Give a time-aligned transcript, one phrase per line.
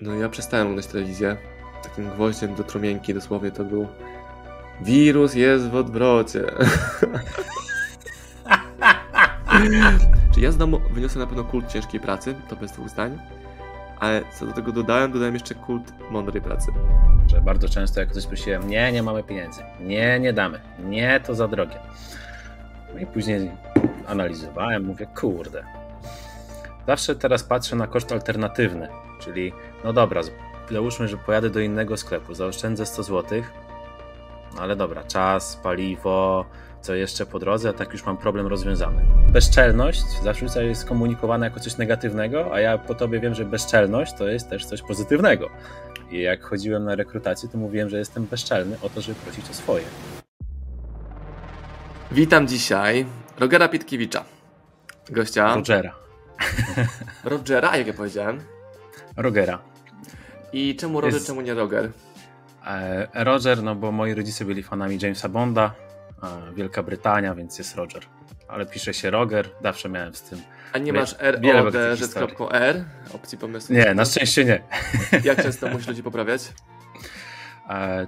[0.00, 1.36] No ja przestałem oglądać telewizję.
[1.82, 3.88] Takim gwoździem do trumienki dosłownie to był
[4.80, 6.44] wirus jest w odwrocie.
[10.34, 13.18] Czy ja znam, wyniosę na pewno kult ciężkiej pracy, to bez dwóch zdań,
[13.98, 16.72] ale co do tego dodałem, dodałem jeszcze kult mądrej pracy.
[17.26, 21.34] Że bardzo często jak ktoś prosiłem, nie, nie mamy pieniędzy, nie, nie damy, nie, to
[21.34, 21.78] za drogie.
[22.94, 23.50] No i później
[24.06, 25.64] analizowałem, mówię, kurde.
[26.86, 28.88] Zawsze teraz patrzę na koszt alternatywny,
[29.20, 29.52] czyli
[29.84, 30.20] no dobra,
[30.70, 33.42] załóżmy, że pojadę do innego sklepu, zaoszczędzę 100 zł,
[34.54, 36.44] no ale dobra, czas, paliwo,
[36.80, 39.02] co jeszcze po drodze, a tak już mam problem rozwiązany.
[39.32, 44.28] Bezczelność zawsze jest komunikowana jako coś negatywnego, a ja po tobie wiem, że bezczelność to
[44.28, 45.50] jest też coś pozytywnego.
[46.10, 49.54] I jak chodziłem na rekrutację, to mówiłem, że jestem bezczelny o to, żeby prosić o
[49.54, 49.84] swoje.
[52.12, 53.06] Witam dzisiaj
[53.38, 54.24] Rogera Pitkiewicza,
[55.10, 55.54] gościa.
[55.54, 55.94] Rogera.
[57.24, 58.40] Rogera, jak ja powiedziałem.
[59.16, 59.73] Rogera.
[60.54, 61.26] I czemu Roger, jest...
[61.26, 61.90] czemu nie Roger?
[62.66, 65.74] E, Roger, no bo moi rodzice byli fanami Jamesa Bonda,
[66.54, 68.02] Wielka Brytania, więc jest Roger.
[68.48, 70.40] Ale pisze się Roger, zawsze miałem z tym.
[70.72, 72.16] A nie masz R, O, D, Z,
[72.52, 73.74] R opcji pomysłu?
[73.76, 74.62] Nie, na szczęście nie.
[75.24, 76.52] Jak często musisz ludzi poprawiać?
[77.70, 78.06] E,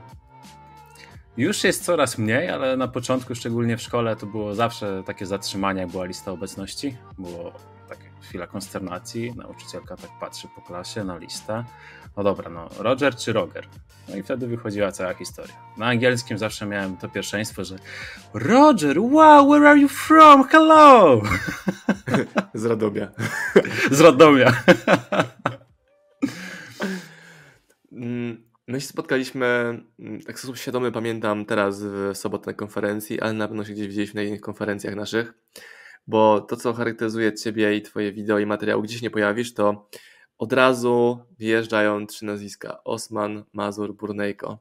[1.36, 5.80] już jest coraz mniej, ale na początku, szczególnie w szkole, to było zawsze takie zatrzymanie,
[5.80, 6.96] jak była lista obecności.
[7.18, 7.52] Było
[7.88, 9.32] taka chwila konsternacji.
[9.36, 11.64] Nauczycielka tak patrzy po klasie na listę
[12.16, 13.66] no dobra, no Roger czy Roger?
[14.08, 15.54] No i wtedy wychodziła cała historia.
[15.76, 17.76] Na angielskim zawsze miałem to pierwszeństwo, że
[18.34, 20.44] Roger, wow, where are you from?
[20.44, 21.20] Hello!
[22.54, 23.08] Z Radomia.
[23.90, 24.52] Z Radomia.
[27.92, 29.46] Mm, my się spotkaliśmy,
[29.98, 33.72] mm, tak w sposób świadomy pamiętam teraz w sobotę na konferencji, ale na pewno się
[33.72, 35.34] gdzieś widzieliśmy na innych konferencjach naszych,
[36.06, 39.88] bo to, co charakteryzuje Ciebie i Twoje wideo i materiał, gdzieś nie pojawisz, to
[40.38, 44.58] od razu wjeżdżają trzy nazwiska: Osman, Mazur, Burnejko.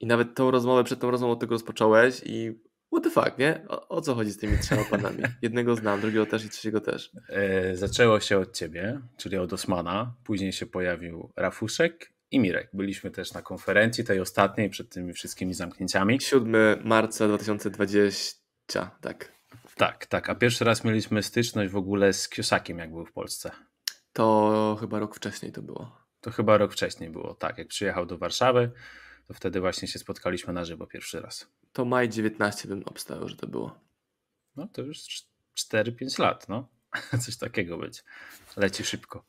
[0.00, 2.58] I nawet tą rozmowę, przed tą rozmową od tego rozpocząłeś i
[2.92, 3.64] what the fuck, nie?
[3.68, 5.22] O, o, co chodzi z tymi trzema panami?
[5.42, 7.10] Jednego znam, drugiego też i trzeciego też.
[7.28, 10.14] E, zaczęło się od ciebie, czyli od Osmana.
[10.24, 12.70] Później się pojawił Rafuszek i Mirek.
[12.72, 16.20] Byliśmy też na konferencji, tej ostatniej, przed tymi wszystkimi zamknięciami.
[16.20, 16.54] 7
[16.84, 19.32] marca 2020, tak.
[19.76, 20.30] Tak, tak.
[20.30, 23.50] A pierwszy raz mieliśmy styczność w ogóle z Kiosakiem, jak był w Polsce.
[24.12, 26.02] To chyba rok wcześniej to było.
[26.20, 27.58] To chyba rok wcześniej było, tak.
[27.58, 28.70] Jak przyjechał do Warszawy,
[29.28, 31.48] to wtedy właśnie się spotkaliśmy na żywo pierwszy raz.
[31.72, 33.80] To maj 19 bym obstawiał, że to było.
[34.56, 34.98] No to już
[35.58, 36.68] 4-5 lat, no.
[37.24, 38.04] Coś takiego być.
[38.56, 39.24] Leci szybko.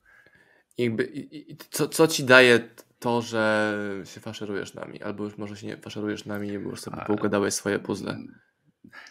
[0.78, 2.70] I jakby, i, co, co ci daje
[3.00, 5.04] to, że się faszerujesz nami?
[5.04, 7.06] Albo już może się nie faszerujesz nami, bo już sobie A...
[7.06, 8.18] poukładałeś swoje puzzle.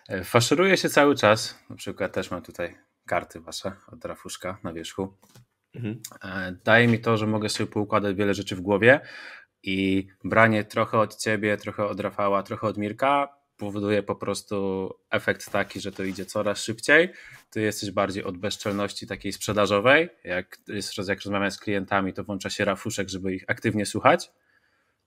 [0.09, 1.59] E, faszeruję się cały czas.
[1.71, 5.19] Na przykład też mam tutaj karty wasze od Rafuszka na wierzchu.
[5.75, 6.00] Mhm.
[6.25, 9.00] E, daje mi to, że mogę sobie poukładać wiele rzeczy w głowie
[9.62, 15.50] i branie trochę od ciebie, trochę od Rafała, trochę od Mirka powoduje po prostu efekt
[15.50, 17.12] taki, że to idzie coraz szybciej.
[17.50, 20.09] Ty jesteś bardziej od bezczelności takiej sprzedażowej.
[20.25, 24.33] Jak, jest, jak rozmawiam z klientami, to włącza się rafuszek, żeby ich aktywnie słuchać.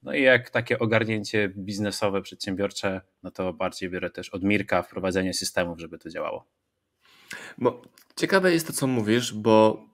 [0.02, 5.34] No i jak takie ogarnięcie biznesowe, przedsiębiorcze, no to bardziej biorę też od Mirka wprowadzenie
[5.34, 6.44] systemów, żeby to działało.
[7.58, 7.82] Bo
[8.16, 9.84] ciekawe jest to, co mówisz, bo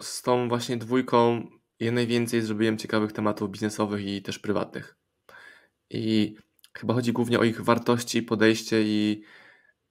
[0.00, 1.46] z tą właśnie dwójką
[1.80, 4.96] ja najwięcej zrobiłem ciekawych tematów biznesowych i też prywatnych.
[5.90, 6.36] I
[6.72, 9.22] chyba chodzi głównie o ich wartości, podejście i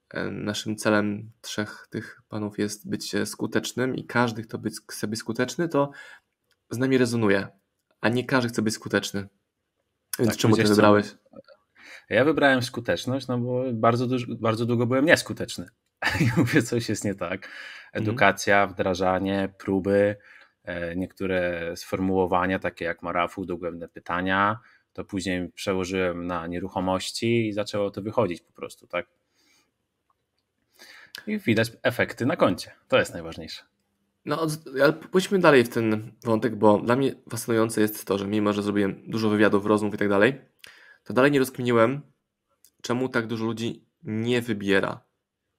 [0.10, 5.20] e, naszym celem trzech tych panów jest być skutecznym i każdy, kto być, chce być
[5.20, 5.92] skuteczny, to
[6.70, 7.48] z nami rezonuje,
[8.02, 9.28] a nie każdy chce być skuteczny.
[10.20, 11.16] Więc tak, czemu ty wybrałeś?
[12.10, 14.08] Ja wybrałem skuteczność, no bo bardzo,
[14.40, 15.66] bardzo długo byłem nieskuteczny.
[16.22, 17.46] I mówię, coś jest nie tak.
[17.46, 17.50] Mhm.
[17.94, 20.16] Edukacja, wdrażanie, próby,
[20.64, 24.60] e, niektóre sformułowania, takie jak Marafu, dogłębne pytania,
[24.94, 29.08] to później przełożyłem na nieruchomości i zaczęło to wychodzić po prostu, tak?
[31.28, 32.72] I widać efekty na koncie.
[32.88, 33.64] To jest najważniejsze.
[34.26, 34.48] No,
[34.84, 38.64] ale pójdźmy dalej w ten wątek, bo dla mnie fascynujące jest to, że mimo, że
[38.64, 40.42] zrobiłem dużo wywiadów, rozmów i tak dalej,
[41.04, 42.02] to dalej nie rozkminiłem,
[42.82, 45.05] czemu tak dużo ludzi nie wybiera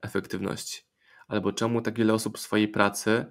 [0.02, 0.82] efektywności?
[1.28, 3.26] Albo czemu tak wiele osób swojej pracy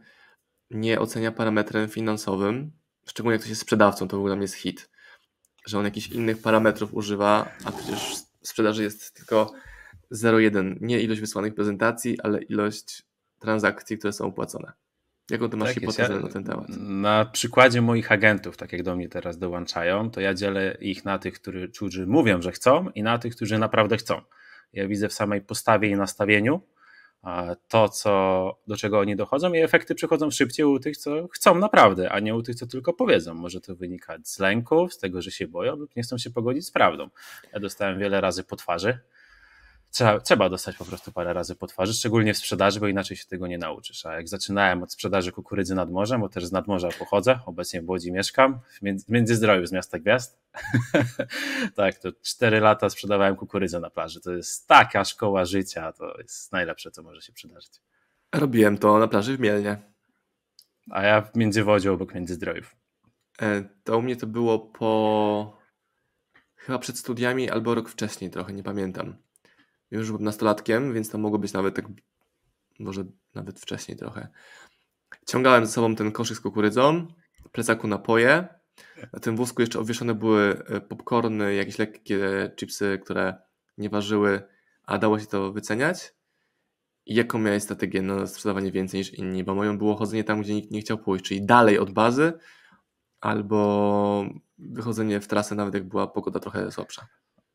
[0.72, 2.72] nie ocenia parametrem finansowym,
[3.08, 4.90] szczególnie jak ktoś jest sprzedawcą, to w ogóle jest hit,
[5.68, 9.54] że on jakichś innych parametrów używa, a przecież w sprzedaży jest tylko
[10.14, 10.76] 0,1.
[10.82, 13.04] Nie ilość wysłanych prezentacji, ale ilość
[13.40, 14.72] transakcji, które są opłacone.
[15.30, 16.68] Jaką ty masz tak hipotezę ja, na ten temat?
[16.80, 21.20] Na przykładzie moich agentów, tak jak do mnie teraz dołączają, to ja dzielę ich na
[21.20, 24.22] tych, którzy mówią, że chcą i na tych, którzy naprawdę chcą.
[24.74, 26.62] Ja widzę w samej postawie i nastawieniu,
[27.68, 32.12] to, co, do czego oni dochodzą i efekty przychodzą szybciej u tych, co chcą naprawdę,
[32.12, 33.34] a nie u tych, co tylko powiedzą.
[33.34, 36.66] Może to wynikać z lęków, z tego, że się boją lub nie chcą się pogodzić
[36.66, 37.10] z prawdą.
[37.54, 39.00] Ja dostałem wiele razy po twarzy,
[39.96, 43.26] trzeba, trzeba dostać po prostu parę razy po twarzy, szczególnie w sprzedaży, bo inaczej się
[43.26, 44.06] tego nie nauczysz.
[44.06, 47.90] A jak zaczynałem od sprzedaży kukurydzy nad morzem, bo też z nadmorza pochodzę, obecnie w
[47.90, 48.60] Łodzi mieszkam,
[49.06, 50.40] w Międzyzdroju z miasta Gwiazd.
[51.76, 54.22] tak, to cztery lata sprzedawałem kukurydzę na plaży.
[54.22, 57.72] To jest taka szkoła życia, to jest najlepsze, co może się przydarzyć.
[58.34, 59.78] Robiłem to na plaży w Mielnie.
[60.90, 62.76] A ja w Międzywodziu obok Międzyzdrojów.
[63.42, 65.58] E, to u mnie to było po...
[66.56, 69.26] Chyba przed studiami albo rok wcześniej trochę, nie pamiętam
[69.92, 71.86] już byłem nastolatkiem, więc to mogło być nawet tak,
[72.80, 73.06] może
[73.36, 74.28] nawet wcześniej trochę.
[75.28, 77.08] Ciągałem ze sobą ten koszyk z kukurydzą,
[77.52, 78.48] plecaku napoje.
[79.14, 83.38] Na tym wózku jeszcze obwieszone były e, popcorny, jakieś lekkie chipsy, które
[83.78, 84.42] nie ważyły,
[84.84, 86.16] a dało się to wyceniać.
[87.06, 89.44] I jaką miałeś strategię na sprzedawanie więcej niż inni?
[89.44, 92.34] Bo moją było chodzenie tam, gdzie nikt nie chciał pójść, czyli dalej od bazy,
[93.22, 94.26] albo
[94.58, 97.08] wychodzenie w trasę, nawet jak była pogoda trochę słabsza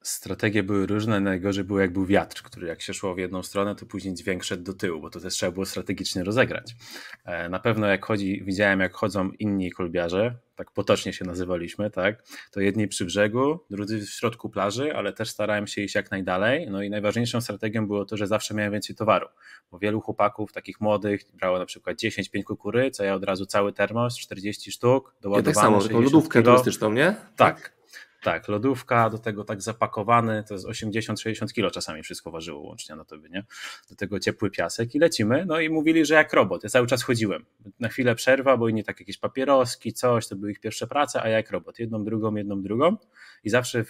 [0.03, 1.21] strategie były różne.
[1.21, 4.45] Najgorzej było jak był wiatr, który jak się szło w jedną stronę, to później dźwięk
[4.45, 6.77] szedł do tyłu, bo to też trzeba było strategicznie rozegrać.
[7.25, 12.23] E, na pewno jak chodzi, widziałem jak chodzą inni kolbiarze, tak potocznie się nazywaliśmy, tak,
[12.51, 16.71] to jedni przy brzegu, drudzy w środku plaży, ale też starałem się iść jak najdalej.
[16.71, 19.27] No i najważniejszą strategią było to, że zawsze miałem więcej towaru,
[19.71, 23.73] bo wielu chłopaków, takich młodych, brało na przykład 10-5 kukury, co ja od razu cały
[23.73, 25.51] termos, 40 sztuk, doładowany.
[25.51, 27.17] Ja tak samo, taką lodówkę turystyczną, nie?
[27.37, 27.80] Tak,
[28.23, 33.05] tak, lodówka, do tego tak zapakowany, to jest 80-60 kilo czasami wszystko ważyło łącznie na
[33.05, 33.45] tobie, nie?
[33.91, 37.03] Do tego ciepły piasek i lecimy, no i mówili, że jak robot, ja cały czas
[37.03, 37.45] chodziłem.
[37.81, 41.29] Na chwilę przerwa, bo inni tak jakieś papieroski, coś, to były ich pierwsze prace, a
[41.29, 42.97] ja jak robot, jedną, drugą, jedną, drugą
[43.45, 43.85] i zawsze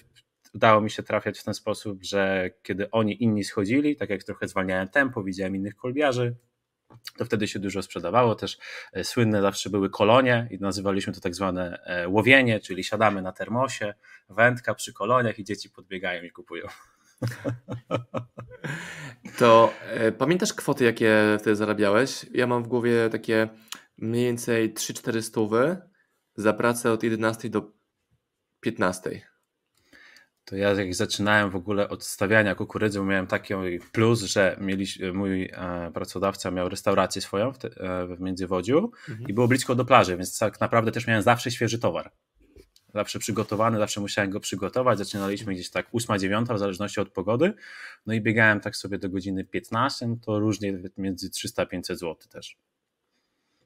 [0.55, 4.49] udało mi się trafiać w ten sposób, że kiedy oni inni schodzili, tak jak trochę
[4.49, 6.35] zwalniałem tempo, widziałem innych kolbiarzy,
[7.19, 8.35] to wtedy się dużo sprzedawało.
[8.35, 8.59] Też
[8.93, 13.33] e, słynne zawsze były kolonie i nazywaliśmy to tak zwane e, łowienie, czyli siadamy na
[13.33, 13.95] termosie,
[14.29, 16.67] wędka przy koloniach i dzieci podbiegają i kupują.
[19.39, 22.27] To e, pamiętasz kwoty, jakie wtedy zarabiałeś?
[22.35, 23.49] Ja mam w głowie takie
[23.99, 25.77] mniej więcej 3-4 stówy
[26.37, 27.73] za pracę od 11 do
[28.61, 29.30] 15
[30.45, 33.55] to ja jak zaczynałem w ogóle od stawiania kukurydzy, miałem taki
[33.93, 39.29] plus, że mieli, mój e, pracodawca miał restaurację swoją w, te, e, w Międzywodziu mhm.
[39.29, 42.11] i było blisko do plaży, więc tak naprawdę też miałem zawsze świeży towar.
[42.95, 44.99] Zawsze przygotowany, zawsze musiałem go przygotować.
[44.99, 47.55] Zaczynaliśmy gdzieś tak 8-9 w zależności od pogody.
[48.07, 52.57] No i biegałem tak sobie do godziny 15, no to różnie między 300-500 zł też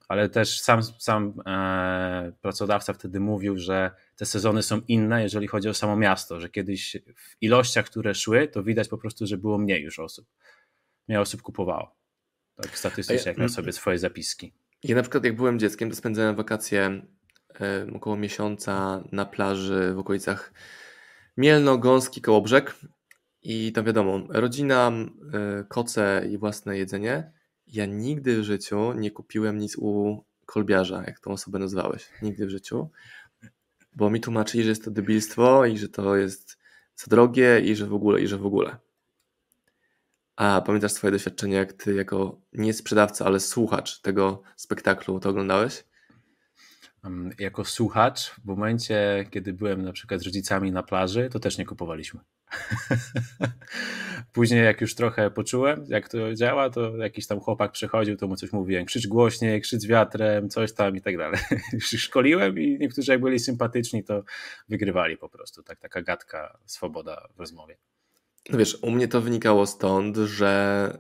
[0.09, 5.69] ale też sam, sam e, pracodawca wtedy mówił, że te sezony są inne, jeżeli chodzi
[5.69, 9.59] o samo miasto, że kiedyś w ilościach, które szły, to widać po prostu, że było
[9.59, 10.27] mniej już osób.
[11.09, 11.97] Mniej osób kupowało.
[12.63, 14.53] Tak statystycznie, jak na sobie swoje zapiski.
[14.83, 17.07] Ja na przykład jak byłem dzieckiem, to spędzałem wakacje
[17.61, 20.53] e, około miesiąca na plaży w okolicach
[21.37, 22.75] Mielno, Gąski, Kołobrzeg
[23.43, 24.93] i tam wiadomo, rodzina,
[25.33, 27.33] e, koce i własne jedzenie
[27.75, 32.09] ja nigdy w życiu nie kupiłem nic u kolbiarza, jak tą osobę nazwałeś.
[32.23, 32.91] Nigdy w życiu.
[33.97, 36.59] Bo mi tłumaczyli, że jest to debilstwo i że to jest
[36.97, 38.77] za drogie i że w ogóle, i że w ogóle.
[40.37, 45.85] A pamiętasz swoje doświadczenie, jak ty jako nie sprzedawca, ale słuchacz tego spektaklu to oglądałeś?
[47.39, 51.67] Jako słuchacz, w momencie, kiedy byłem na przykład z rodzicami na plaży, to też nie
[51.67, 52.21] kupowaliśmy.
[54.33, 58.37] Później jak już trochę poczułem, jak to działa, to jakiś tam chłopak przychodził, to mu
[58.37, 61.41] coś mówiłem, krzycz głośniej, krzycz wiatrem, coś tam i tak dalej.
[61.81, 64.23] Szkoliłem i niektórzy jak byli sympatyczni, to
[64.69, 65.63] wygrywali po prostu.
[65.63, 67.77] Tak, taka gadka, swoboda w rozmowie.
[68.51, 70.99] No wiesz, u mnie to wynikało stąd, że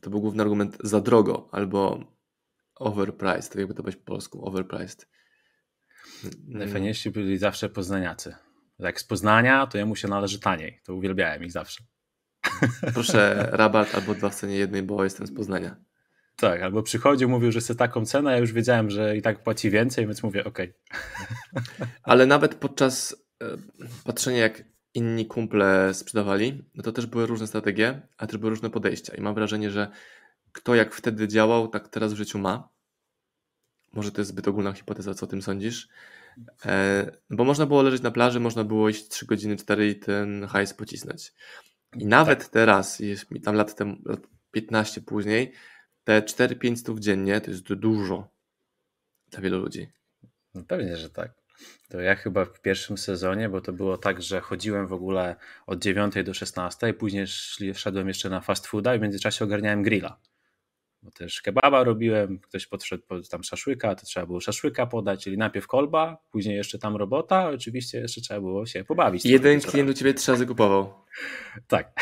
[0.00, 2.04] to był główny argument za drogo albo
[2.80, 5.08] overpriced, tak jakby to powiedzieć po polsku, overpriced.
[6.48, 8.34] Najfajniejsi byli zawsze poznaniacy.
[8.78, 10.80] Jak z Poznania, to jemu się należy taniej.
[10.84, 11.84] To uwielbiałem ich zawsze.
[12.94, 15.76] Proszę rabat albo dwa w cenie jednej, bo jestem z Poznania.
[16.36, 19.70] Tak, albo przychodził, mówił, że chce taką cenę, ja już wiedziałem, że i tak płaci
[19.70, 20.58] więcej, więc mówię, ok.
[22.02, 23.46] Ale nawet podczas e,
[24.04, 28.70] patrzenia, jak inni kumple sprzedawali, no to też były różne strategie, a też były różne
[28.70, 29.14] podejścia.
[29.14, 29.90] I mam wrażenie, że
[30.52, 32.68] kto jak wtedy działał, tak teraz w życiu ma.
[33.92, 35.88] Może to jest zbyt ogólna hipoteza, co o tym sądzisz?
[36.66, 40.46] E, bo można było leżeć na plaży, można było iść 3 godziny, 4 i ten
[40.46, 41.32] hajs pocisnąć.
[41.96, 42.48] I nawet tak.
[42.48, 43.02] teraz,
[43.44, 45.52] tam lat, temu, lat 15 później,
[46.04, 48.28] te 4-5 stów dziennie to jest dużo
[49.30, 49.88] dla wielu ludzi.
[50.54, 51.32] No pewnie, że tak.
[51.88, 55.78] to ja chyba w pierwszym sezonie, bo to było tak, że chodziłem w ogóle od
[55.78, 57.26] 9 do 16, później
[57.74, 60.20] szedłem jeszcze na fast fooda i w międzyczasie ogarniałem grilla
[61.02, 65.38] bo też kebaba robiłem, ktoś podszedł po tam szaszłyka, to trzeba było szaszłyka podać, czyli
[65.38, 69.24] najpierw kolba, później jeszcze tam robota, oczywiście jeszcze trzeba było się pobawić.
[69.24, 70.94] Jeden klient u ciebie trzy razy kupował.
[71.66, 71.92] Tak.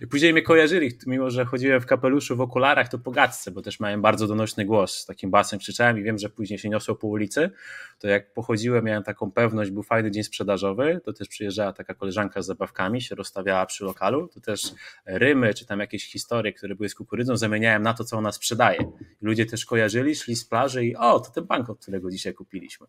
[0.00, 3.62] I później mnie kojarzyli, mimo że chodziłem w kapeluszu, w okularach, to po gadce, bo
[3.62, 6.94] też miałem bardzo donośny głos, z takim basem krzyczałem i wiem, że później się niosło
[6.94, 7.50] po ulicy,
[7.98, 12.42] to jak pochodziłem, miałem taką pewność, był fajny dzień sprzedażowy, to też przyjeżdżała taka koleżanka
[12.42, 14.62] z zabawkami, się rozstawiała przy lokalu, to też
[15.06, 18.78] rymy, czy tam jakieś historie, które były z kukurydzą, zamieniałem na to, co ona sprzedaje.
[19.22, 22.86] Ludzie też kojarzyli, szli z plaży i o, to ten bank, od którego dzisiaj kupiliśmy.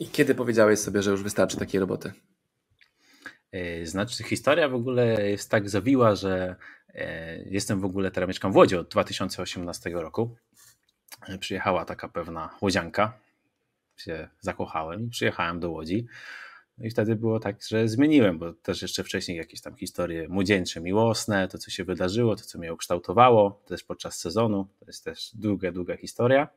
[0.00, 2.12] I kiedy powiedziałeś sobie, że już wystarczy takiej roboty?
[3.52, 6.56] E, znaczy, historia w ogóle jest tak zawiła, że
[6.94, 10.36] e, jestem w ogóle, teraz mieszkam w Łodzi od 2018 roku.
[11.28, 13.18] E, przyjechała taka pewna łodzianka,
[13.96, 16.06] się zakochałem i przyjechałem do Łodzi.
[16.78, 20.80] No i wtedy było tak, że zmieniłem, bo też jeszcze wcześniej jakieś tam historie młodzieńcze,
[20.80, 25.30] miłosne, to co się wydarzyło, to co mnie ukształtowało, też podczas sezonu, to jest też
[25.34, 26.48] długa, długa historia.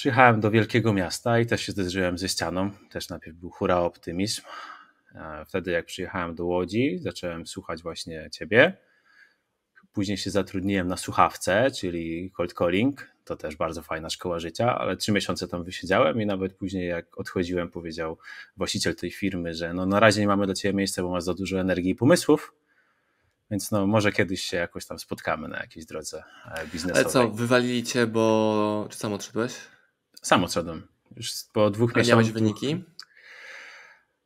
[0.00, 2.70] Przyjechałem do wielkiego miasta i też się zderzyłem ze ścianą.
[2.90, 4.42] Też najpierw był hura optymizm.
[5.48, 8.76] Wtedy jak przyjechałem do Łodzi, zacząłem słuchać właśnie ciebie.
[9.92, 13.10] Później się zatrudniłem na słuchawce, czyli cold calling.
[13.24, 17.18] To też bardzo fajna szkoła życia, ale trzy miesiące tam wysiedziałem i nawet później jak
[17.18, 18.18] odchodziłem, powiedział
[18.56, 21.34] właściciel tej firmy, że no na razie nie mamy dla ciebie miejsca, bo masz za
[21.34, 22.54] dużo energii i pomysłów,
[23.50, 26.22] więc no może kiedyś się jakoś tam spotkamy na jakiejś drodze
[26.54, 27.02] e, biznesowej.
[27.02, 28.86] Ale co, wywalili cię, bo...
[28.90, 29.52] czy sam odszedłeś?
[30.22, 30.88] Sam odszedłem.
[31.16, 32.16] Już po dwóch miesiącach.
[32.16, 32.84] miałeś wyniki?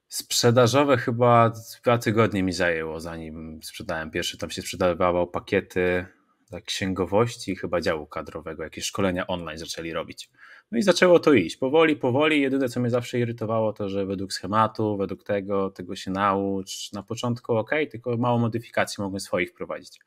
[0.08, 4.38] Sprzedażowe chyba dwa tygodnie mi zajęło, zanim sprzedałem pierwszy.
[4.38, 6.06] Tam się sprzedawało pakiety
[6.50, 10.30] tak, księgowości, chyba działu kadrowego, jakieś szkolenia online zaczęli robić.
[10.72, 11.56] No i zaczęło to iść.
[11.56, 12.40] Powoli, powoli.
[12.40, 16.92] Jedyne, co mnie zawsze irytowało, to że według schematu, według tego, tego się naucz.
[16.92, 20.00] Na początku ok, tylko mało modyfikacji mogłem swoich wprowadzić.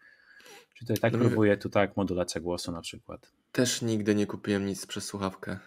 [0.74, 3.32] Czyli tutaj tak no, próbuję, tu tak, modulacja głosu na przykład.
[3.52, 5.60] Też nigdy nie kupiłem nic przez słuchawkę.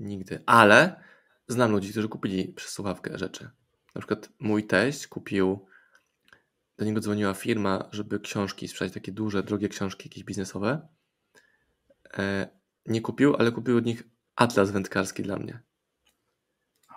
[0.00, 0.42] Nigdy.
[0.46, 1.02] Ale
[1.48, 3.50] znam ludzi, którzy kupili przez słuchawkę rzeczy.
[3.94, 5.66] Na przykład mój teść kupił,
[6.78, 10.88] do niego dzwoniła firma, żeby książki sprzedać, takie duże, drogie książki jakieś biznesowe.
[12.18, 12.48] E,
[12.86, 14.02] nie kupił, ale kupił od nich
[14.36, 15.60] atlas wędkarski dla mnie.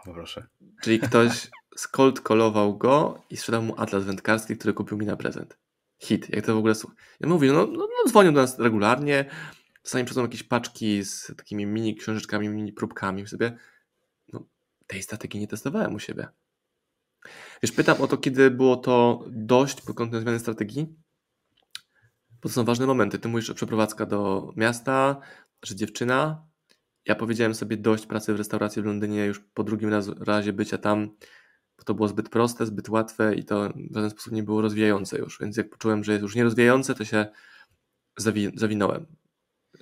[0.05, 0.47] O, proszę.
[0.81, 5.57] Czyli ktoś skold kolował go i sprzedał mu atlas wędkarski, który kupił mi na prezent.
[5.99, 6.95] Hit, jak to w ogóle słucha.
[7.19, 9.25] Ja mówię, no, no, no dzwonią do nas regularnie,
[9.83, 13.27] czasami przychodzą jakieś paczki z takimi mini książeczkami, mini próbkami.
[13.27, 13.57] Sobie,
[14.33, 14.45] no,
[14.87, 16.27] tej strategii nie testowałem u siebie.
[17.63, 20.95] Wiesz, pytam o to, kiedy było to dość pod kątem zmiany strategii,
[22.41, 23.19] bo to są ważne momenty.
[23.19, 25.21] Ty mówisz, że przeprowadzka do miasta,
[25.63, 26.47] że dziewczyna.
[27.05, 30.77] Ja powiedziałem sobie dość pracy w restauracji w Londynie już po drugim razu, razie bycia
[30.77, 31.09] tam,
[31.77, 35.17] bo to było zbyt proste, zbyt łatwe i to w żaden sposób nie było rozwijające
[35.17, 35.39] już.
[35.39, 37.25] Więc jak poczułem, że jest już nierozwijające, to się
[38.17, 39.05] zawi zawinąłem.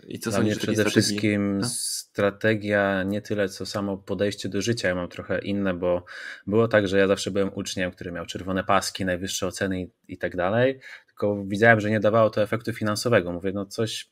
[0.08, 1.68] I co Dla mnie przede wszystkim no?
[1.70, 4.88] strategia nie tyle co samo podejście do życia.
[4.88, 6.06] Ja mam trochę inne, bo
[6.48, 10.18] było tak, że ja zawsze byłem uczniem, który miał czerwone paski, najwyższe oceny i, i
[10.18, 10.80] tak dalej.
[11.08, 13.32] Tylko widziałem, że nie dawało to efektu finansowego.
[13.32, 14.12] Mówię, no coś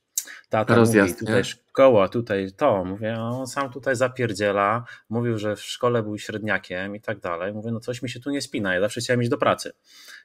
[0.50, 1.44] tata Rozjazd, mówi, tutaj nie?
[1.44, 2.86] szkoła, tutaj to.
[2.86, 4.84] Mówię, on sam tutaj zapierdziela.
[5.10, 7.54] Mówił, że w szkole był średniakiem i tak dalej.
[7.54, 8.74] Mówię, no coś mi się tu nie spina.
[8.74, 9.72] Ja zawsze chciałem iść do pracy.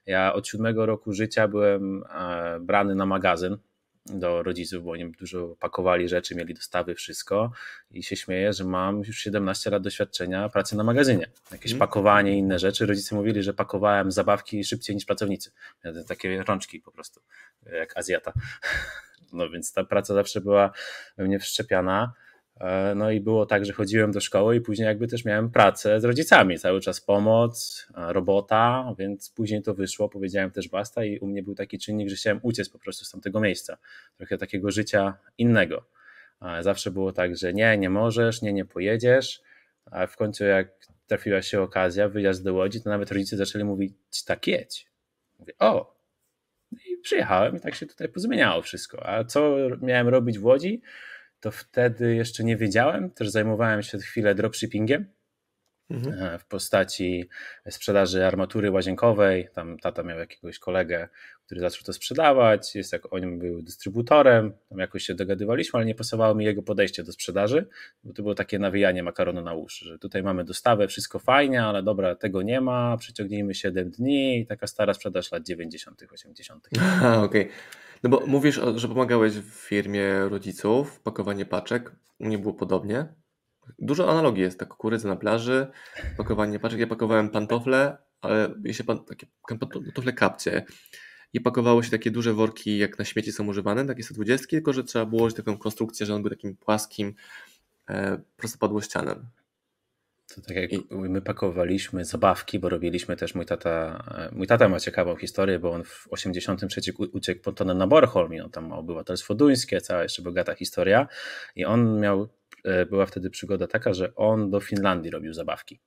[0.07, 3.59] Ja od siódmego roku życia byłem e, brany na magazyn
[4.07, 7.53] do rodziców, bo oni dużo pakowali rzeczy, mieli dostawy, wszystko
[7.91, 11.31] i się śmieję, że mam już 17 lat doświadczenia pracy na magazynie.
[11.53, 11.79] Jakieś mm.
[11.79, 12.87] pakowanie, inne rzeczy.
[12.87, 15.51] Rodzice mówili, że pakowałem zabawki szybciej niż pracownicy.
[16.09, 17.21] Takie rączki po prostu,
[17.73, 18.33] jak Azjata.
[19.33, 20.71] No więc ta praca zawsze była
[21.17, 22.13] we mnie wszczepiana.
[22.61, 26.01] E, no i było tak, że chodziłem do szkoły i później jakby też miałem pracę
[26.01, 31.19] z rodzicami, cały czas pomoc, e, robota, więc później to wyszło, powiedziałem też basta i
[31.19, 33.79] u mnie był taki czynnik, że chciałem uciec po prostu z tamtego miejsca,
[34.17, 35.87] trochę takiego życia innego.
[36.43, 39.43] E, zawsze było tak, że nie, nie możesz, nie, nie pojedziesz,
[39.91, 40.69] a w końcu jak
[41.07, 43.93] trafiła się okazja, wyjazd do Łodzi, to nawet rodzice zaczęli mówić,
[44.27, 44.87] tak jedź.
[45.39, 45.95] Mówię, o,
[46.73, 49.07] i przyjechałem i tak się tutaj pozmieniało wszystko.
[49.07, 50.83] A co miałem robić w Łodzi?
[51.45, 53.11] To wtedy jeszcze nie wiedziałem.
[53.11, 55.07] Też zajmowałem się chwilę dropshippingiem
[55.91, 56.23] mhm.
[56.23, 57.29] E, w postaci
[57.71, 59.49] sprzedaży armatury łazienkowej.
[59.55, 61.09] Tam tata miał jakiegoś kolegę,
[61.47, 62.75] który zaczął to sprzedawać.
[62.75, 64.53] Jest jak on był dystrybutorem.
[64.69, 67.67] Tam jakoś się dogadywaliśmy, ale nie pasowało mi jego podejście do sprzedaży,
[68.05, 71.83] bo to było takie nawijanie makaronu na uszy, że tutaj mamy dostawę, wszystko fajnie, ale
[71.83, 76.67] dobra, tego nie ma, przeciągnijmy 7 dni i taka stara sprzedaż lat 90., 80.
[77.01, 77.43] Okej.
[77.43, 77.49] Okay.
[78.05, 81.97] No bo mówisz, że pomagałeś w firmie rodziców, pakowanie paczek.
[82.19, 83.15] U mnie było podobnie.
[83.79, 85.67] Dużo analogii jest, tak kukurydza na plaży,
[86.17, 86.81] pakowanie paczek.
[86.81, 90.65] Ja pakowałem pantofle, ale się pan, takie pantofle kapcie.
[91.33, 94.85] I pakowało się takie duże worki, jak na śmieci są używane, takie 120, tylko że
[94.85, 97.15] trzeba było taką konstrukcję, że on był takim płaskim,
[97.89, 99.27] e, prostopadłościanem.
[100.35, 100.87] To tak jak I...
[100.91, 104.05] my pakowaliśmy zabawki, bo robiliśmy też mój tata.
[104.33, 106.81] Mój tata ma ciekawą historię, bo on w 83
[107.13, 111.09] uciekł pontonem na Bornholm i on tam ma obywatelstwo duńskie, cała jeszcze bogata historia.
[111.57, 112.29] I on miał,
[112.65, 115.81] e, była wtedy przygoda taka, że on do Finlandii robił zabawki.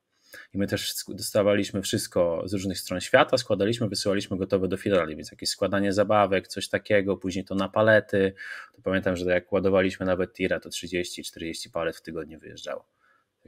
[0.54, 5.30] I my też dostawaliśmy wszystko z różnych stron świata, składaliśmy, wysyłaliśmy gotowe do Finlandii, więc
[5.30, 8.34] jakieś składanie zabawek, coś takiego, później to na palety.
[8.76, 12.97] To pamiętam, że jak ładowaliśmy nawet tira, to 30-40 palet w tygodniu wyjeżdżało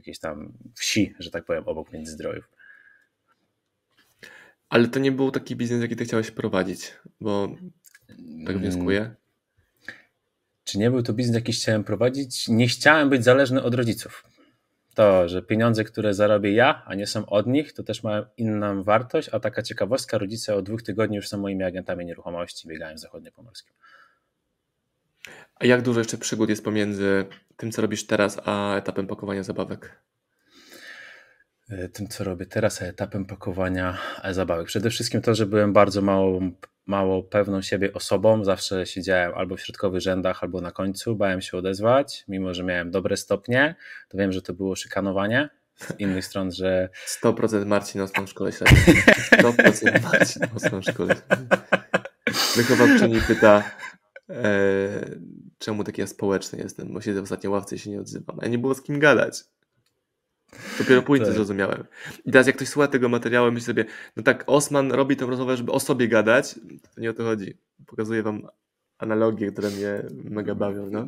[0.01, 2.49] jakiejś tam wsi, że tak powiem, obok Międzyzdrojów.
[4.69, 7.55] Ale to nie był taki biznes, jaki ty chciałeś prowadzić, bo
[8.45, 9.15] tak wnioskuję.
[10.63, 12.47] Czy nie był to biznes, jaki chciałem prowadzić?
[12.47, 14.23] Nie chciałem być zależny od rodziców.
[14.95, 18.83] To, że pieniądze, które zarobię ja, a nie są od nich, to też ma inną
[18.83, 22.99] wartość, a taka ciekawostka, rodzice od dwóch tygodni już są moimi agentami nieruchomości, biegają w
[22.99, 23.73] zachodniopomorskim.
[25.61, 27.25] A jak dużo jeszcze przygód jest pomiędzy
[27.57, 30.01] tym, co robisz teraz, a etapem pakowania zabawek?
[31.69, 33.97] E, tym, co robię teraz, a etapem pakowania
[34.31, 34.67] zabawek.
[34.67, 36.41] Przede wszystkim to, że byłem bardzo mało,
[36.85, 38.43] mało pewną siebie osobą.
[38.43, 41.15] Zawsze siedziałem albo w środkowych rzędach, albo na końcu.
[41.15, 43.75] Bałem się odezwać, mimo że miałem dobre stopnie.
[44.09, 46.89] To wiem, że to było szykanowanie z innych stron, że.
[47.23, 49.03] 100% Marcin Osman w szkole średniej.
[49.31, 51.59] 100% Marcin Osman w szkole średniej.
[52.55, 53.63] Wychowawczyni pyta,
[54.29, 54.45] e,
[55.61, 58.37] czemu taki ja społeczny jestem, bo siedzę w ostatniej ławce i się nie odzywam.
[58.41, 59.43] A nie było z kim gadać.
[60.79, 61.35] Dopiero później tak.
[61.35, 61.83] zrozumiałem.
[62.25, 65.57] I teraz jak ktoś słucha tego materiału myśli sobie, no tak, Osman robi tę rozmowę,
[65.57, 66.55] żeby o sobie gadać,
[66.95, 67.57] to nie o to chodzi.
[67.85, 68.47] Pokazuję wam
[68.97, 71.07] analogie, które mnie mega bawią, no.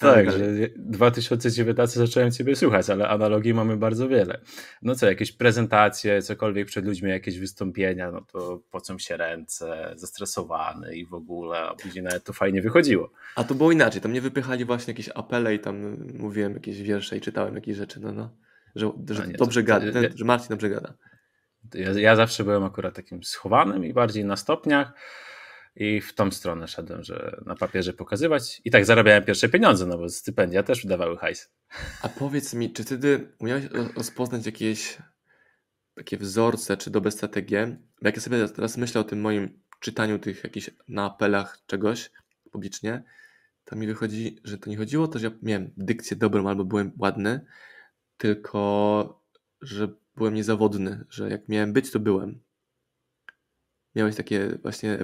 [0.00, 0.38] Tak, że
[0.76, 4.40] 2019 zacząłem Ciebie słuchać, ale analogii mamy bardzo wiele.
[4.82, 10.96] No co, jakieś prezentacje, cokolwiek przed ludźmi, jakieś wystąpienia, no to pocą się ręce, zestresowany
[10.96, 13.10] i w ogóle, a później nawet to fajnie wychodziło.
[13.36, 17.16] A to było inaczej, tam nie wypychali właśnie jakieś apele i tam mówiłem jakieś wiersze
[17.16, 18.30] i czytałem jakieś rzeczy, no no,
[18.74, 20.94] że, że nie, dobrze to, gada, ten, że Marcin dobrze gada.
[21.74, 24.92] Ja, ja zawsze byłem akurat takim schowanym i bardziej na stopniach,
[25.76, 28.60] i w tą stronę szedłem, że na papierze pokazywać.
[28.64, 31.50] I tak zarabiałem pierwsze pieniądze, no bo stypendia też wydawały hajs.
[32.02, 33.64] A powiedz mi, czy wtedy umiałeś
[33.96, 34.98] rozpoznać jakieś
[35.94, 37.76] takie wzorce, czy dobre strategie?
[38.02, 42.10] Bo jak ja sobie teraz myślę o tym moim czytaniu tych jakichś na apelach czegoś
[42.52, 43.02] publicznie,
[43.64, 46.64] to mi wychodzi, że to nie chodziło o to, że ja miałem dykcję dobrą albo
[46.64, 47.46] byłem ładny,
[48.16, 49.22] tylko
[49.60, 52.40] że byłem niezawodny, że jak miałem być, to byłem.
[53.96, 54.98] Miałeś takie właśnie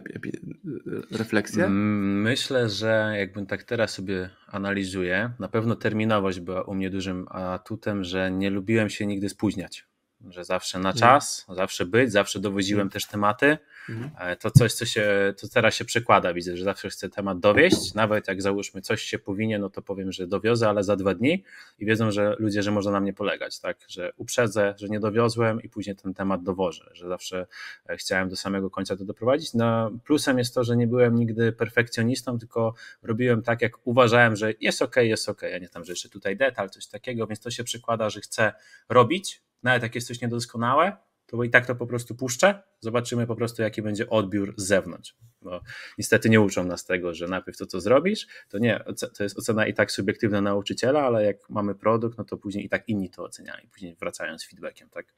[1.10, 1.68] refleksje?
[1.68, 8.04] Myślę, że jakbym tak teraz sobie analizuję, na pewno terminowość była u mnie dużym atutem,
[8.04, 9.91] że nie lubiłem się nigdy spóźniać
[10.30, 11.00] że zawsze na mhm.
[11.00, 12.90] czas, zawsze być, zawsze dowoziłem mhm.
[12.90, 13.58] też tematy.
[13.88, 14.10] Mhm.
[14.18, 17.94] E, to coś, co się, to teraz się przekłada, widzę, że zawsze chcę temat dowieść,
[17.94, 21.44] nawet jak załóżmy coś się powinien, no to powiem, że dowiozę, ale za dwa dni
[21.78, 25.62] i wiedzą, że ludzie, że można na mnie polegać, tak, że uprzedzę, że nie dowiozłem
[25.62, 27.46] i później ten temat dowożę, że zawsze
[27.88, 29.54] e, chciałem do samego końca to doprowadzić.
[29.54, 34.52] No, plusem jest to, że nie byłem nigdy perfekcjonistą, tylko robiłem tak, jak uważałem, że
[34.60, 37.50] jest ok, jest ok, a nie tam, że jeszcze tutaj detal, coś takiego, więc to
[37.50, 38.52] się przekłada, że chcę
[38.88, 40.96] robić, nawet jak jest coś niedoskonałe,
[41.26, 45.16] to i tak to po prostu puszczę, zobaczymy po prostu jaki będzie odbiór z zewnątrz.
[45.42, 45.60] Bo
[45.98, 48.84] niestety nie uczą nas tego, że najpierw to co zrobisz, to nie,
[49.16, 52.68] to jest ocena i tak subiektywna nauczyciela, ale jak mamy produkt, no to później i
[52.68, 55.14] tak inni to oceniają później wracają z feedbackiem, tak?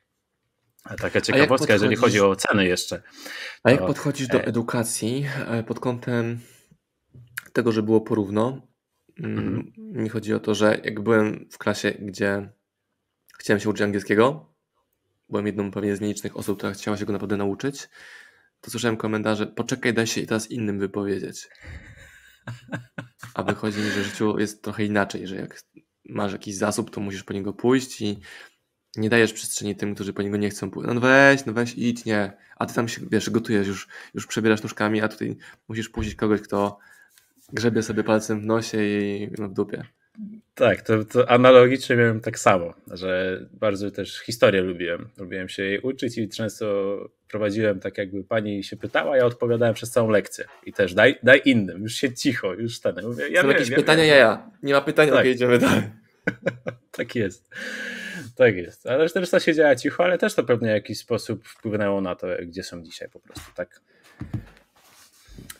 [0.85, 3.02] A taka ciekawostka, a jeżeli chodzi o oceny jeszcze.
[3.62, 6.40] A jak podchodzisz do e- edukacji e, pod kątem
[7.52, 8.66] tego, że było porówno?
[9.18, 9.72] Mm, mhm.
[9.76, 12.48] Mi chodzi o to, że jak byłem w klasie, gdzie
[13.44, 14.54] chciałem się uczyć angielskiego,
[15.28, 17.88] byłem jedną pewnie z nielicznych osób, która chciała się go naprawdę nauczyć,
[18.61, 21.48] to słyszałem komentarze, poczekaj, daj się i teraz innym wypowiedzieć.
[23.35, 25.62] A wychodzi mi, że w życiu jest trochę inaczej, że jak
[26.09, 28.20] masz jakiś zasób, to musisz po niego pójść i
[28.96, 30.90] nie dajesz przestrzeni tym, którzy po niego nie chcą pójść.
[30.94, 32.33] No weź, no weź, idź, nie.
[32.57, 35.37] A ty tam się, wiesz, gotujesz, już, już przebierasz nóżkami, a tutaj
[35.68, 36.78] musisz puścić kogoś, kto
[37.52, 39.85] grzebie sobie palcem w nosie i no, w dupie.
[40.55, 45.09] Tak, to, to, analogicznie miałem tak samo, że bardzo też historię lubiłem.
[45.18, 46.96] Lubiłem się jej uczyć i często
[47.29, 50.44] prowadziłem tak, jakby pani się pytała, ja odpowiadałem przez całą lekcję.
[50.66, 52.94] I też daj, daj innym, już się cicho, już ten.
[53.07, 54.50] Mówię, ja Są wiem, jakieś ja pytania, ja, ja.
[54.62, 55.18] Nie ma pytań, tak.
[55.18, 55.83] okej, idziemy dalej.
[56.96, 57.55] tak jest.
[58.37, 58.87] Tak jest.
[58.87, 62.27] Ale też to siedziała cicho, ale też to pewnie w jakiś sposób wpłynęło na to,
[62.42, 63.81] gdzie są dzisiaj po prostu, tak?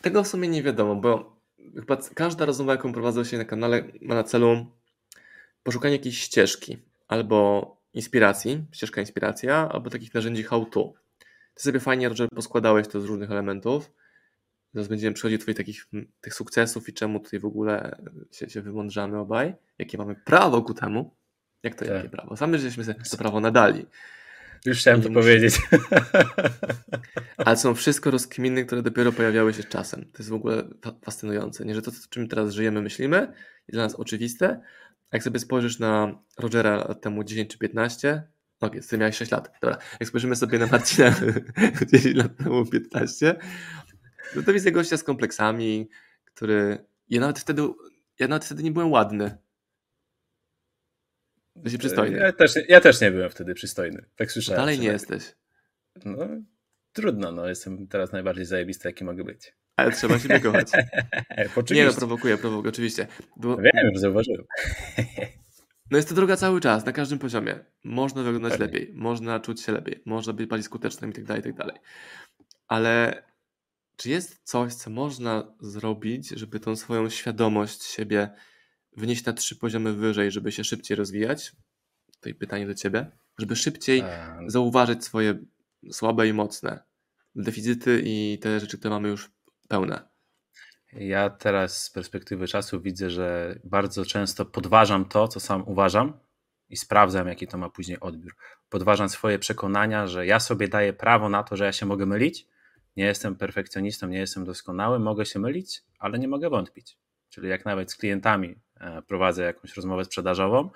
[0.01, 1.34] Tego w sumie nie wiadomo, bo
[1.75, 4.65] chyba każda rozmowa, jaką prowadzę się na kanale, ma na celu
[5.63, 10.93] poszukanie jakiejś ścieżki albo inspiracji, ścieżka inspiracja, albo takich narzędzi how to.
[11.53, 13.91] Ty sobie fajnie, Roger, poskładałeś to z różnych elementów.
[14.73, 15.87] Zaraz będziemy przechodzić do twoich takich
[16.21, 17.97] tych sukcesów i czemu tutaj w ogóle
[18.31, 21.15] się, się wymądrzamy obaj, jakie mamy prawo ku temu.
[21.63, 21.93] Jak to, tak.
[21.95, 22.37] jakie prawo?
[22.37, 23.85] Sami żeśmy sobie to prawo nadali.
[24.65, 25.61] Już chciałem to powiedzieć.
[27.37, 30.01] Ale są wszystko rozkminy, które dopiero pojawiały się z czasem.
[30.01, 30.63] To jest w ogóle
[31.01, 31.65] fascynujące.
[31.65, 34.61] Nie, że to, czym teraz żyjemy, myślimy, jest dla nas oczywiste.
[35.11, 38.23] A jak sobie spojrzysz na Rogera lat temu 10 czy 15,
[38.61, 39.77] no okay, ty miałeś 6 lat, dobra.
[39.99, 41.15] Jak spojrzymy sobie na Marcina
[41.93, 43.35] 10 lat temu 15,
[44.35, 45.89] no to widzę gościa z kompleksami,
[46.25, 46.85] który...
[47.09, 47.61] Ja nawet wtedy,
[48.19, 49.37] ja nawet wtedy nie byłem ładny.
[51.65, 52.17] Jesteś przystojny.
[52.17, 54.05] Ja też, ja też nie byłem wtedy przystojny.
[54.15, 54.61] Tak słyszałem.
[54.61, 55.35] Dalej nie jesteś.
[56.05, 56.27] No,
[56.93, 57.47] trudno, no.
[57.47, 59.53] Jestem teraz najbardziej zajebisty, jaki mogę być.
[59.75, 60.67] Ale trzeba się kochać.
[61.71, 63.07] nie no, prowokuję, prowokuję, oczywiście.
[63.37, 63.57] Bo...
[63.57, 64.43] Wiem, zauważyłem.
[65.91, 67.59] no jest to droga cały czas, na każdym poziomie.
[67.83, 68.65] Można wyglądać Pewnie.
[68.65, 71.75] lepiej, można czuć się lepiej, można być bardziej skutecznym i tak dalej, i tak dalej.
[72.67, 73.23] Ale
[73.97, 78.29] czy jest coś, co można zrobić, żeby tą swoją świadomość siebie
[78.97, 81.51] wynieść na trzy poziomy wyżej, żeby się szybciej rozwijać?
[82.13, 83.11] Tutaj pytanie do ciebie.
[83.37, 84.49] Żeby szybciej um.
[84.49, 85.39] zauważyć swoje
[85.91, 86.83] słabe i mocne
[87.35, 89.31] deficyty i te rzeczy, które mamy już
[89.67, 90.07] pełne.
[90.93, 96.19] Ja teraz z perspektywy czasu widzę, że bardzo często podważam to, co sam uważam
[96.69, 98.35] i sprawdzam, jaki to ma później odbiór.
[98.69, 102.47] Podważam swoje przekonania, że ja sobie daję prawo na to, że ja się mogę mylić.
[102.95, 106.97] Nie jestem perfekcjonistą, nie jestem doskonały, mogę się mylić, ale nie mogę wątpić.
[107.29, 108.55] Czyli jak nawet z klientami
[109.07, 110.69] prowadzę jakąś rozmowę sprzedażową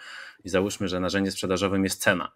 [0.43, 2.31] i załóżmy, że narzędzie sprzedażowym jest cena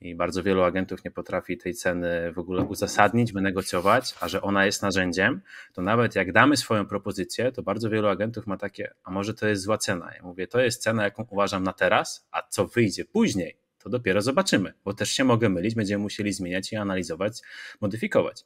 [0.00, 4.66] i bardzo wielu agentów nie potrafi tej ceny w ogóle uzasadnić, wynegocjować, a że ona
[4.66, 5.40] jest narzędziem,
[5.72, 9.46] to nawet jak damy swoją propozycję, to bardzo wielu agentów ma takie, a może to
[9.46, 10.14] jest zła cena.
[10.16, 14.22] Ja mówię, to jest cena, jaką uważam na teraz, a co wyjdzie później, to dopiero
[14.22, 17.40] zobaczymy, bo też się mogę mylić, będziemy musieli zmieniać i analizować,
[17.80, 18.44] modyfikować.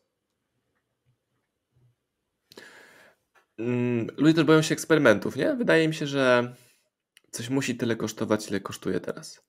[4.16, 5.54] Ludzie też boją się eksperymentów, nie?
[5.54, 6.54] Wydaje mi się, że
[7.30, 9.48] coś musi tyle kosztować, ile kosztuje teraz.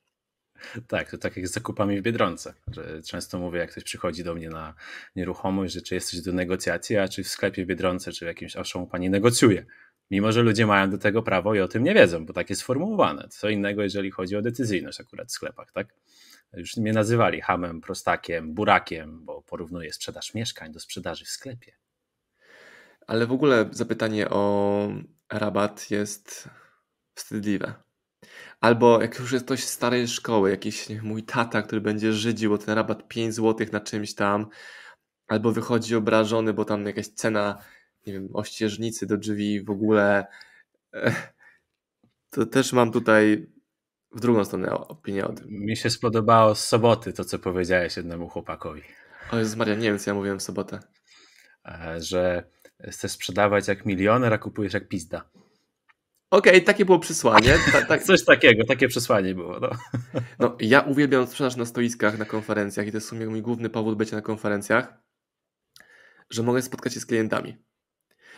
[0.87, 4.35] Tak, to tak jak z zakupami w Biedronce, że często mówię, jak ktoś przychodzi do
[4.35, 4.73] mnie na
[5.15, 8.55] nieruchomość, że czy jesteś do negocjacji, a czy w sklepie w Biedronce, czy w jakimś
[8.55, 9.65] owszą pani negocjuje.
[10.11, 12.61] Mimo, że ludzie mają do tego prawo i o tym nie wiedzą, bo tak jest
[12.61, 13.27] sformułowane.
[13.29, 15.87] Co innego, jeżeli chodzi o decyzyjność akurat w sklepach, tak?
[16.53, 21.78] Już mnie nazywali hamem, prostakiem, burakiem, bo porównuję sprzedaż mieszkań do sprzedaży w sklepie.
[23.09, 24.89] Ale w ogóle zapytanie o
[25.31, 26.49] rabat jest
[27.15, 27.73] wstydliwe.
[28.61, 32.53] Albo jak już jest ktoś z starej szkoły, jakiś nie, mój tata, który będzie żydził
[32.53, 34.47] o ten rabat 5 zł na czymś tam,
[35.27, 37.63] albo wychodzi obrażony, bo tam jakaś cena,
[38.07, 40.27] nie wiem, ościeżnicy do drzwi w ogóle.
[42.29, 43.51] To też mam tutaj
[44.11, 45.47] w drugą stronę opinię o tym.
[45.49, 48.81] Mi się spodobało z soboty to, co powiedziałeś jednemu chłopakowi.
[49.31, 50.79] O Jezus Maria, nie wiem, co ja mówiłem w sobotę.
[51.65, 52.43] E, że
[52.87, 55.29] chcesz sprzedawać jak milioner, a kupujesz jak pizda.
[56.31, 57.55] Okej, okay, takie było przesłanie.
[57.71, 57.97] Ta, ta...
[58.07, 59.59] Coś takiego, takie przesłanie było.
[59.59, 59.69] No.
[60.39, 60.57] no.
[60.59, 63.97] ja uwielbiam sprzedaż na stoiskach, na konferencjach i to jest w sumie mój główny powód
[63.97, 64.93] bycia na konferencjach,
[66.29, 67.57] że mogę spotkać się z klientami.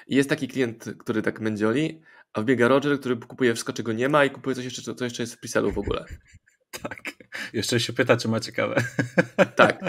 [0.08, 2.02] I jest taki klient, który tak mędzioli,
[2.34, 5.24] a wbiega Roger, który kupuje wszystko, czego nie ma i kupuje coś jeszcze, co jeszcze
[5.24, 6.06] jest w preselu w ogóle.
[6.84, 7.02] Tak.
[7.54, 8.84] Jeszcze się pyta, czy ma ciekawe.
[9.56, 9.80] Tak.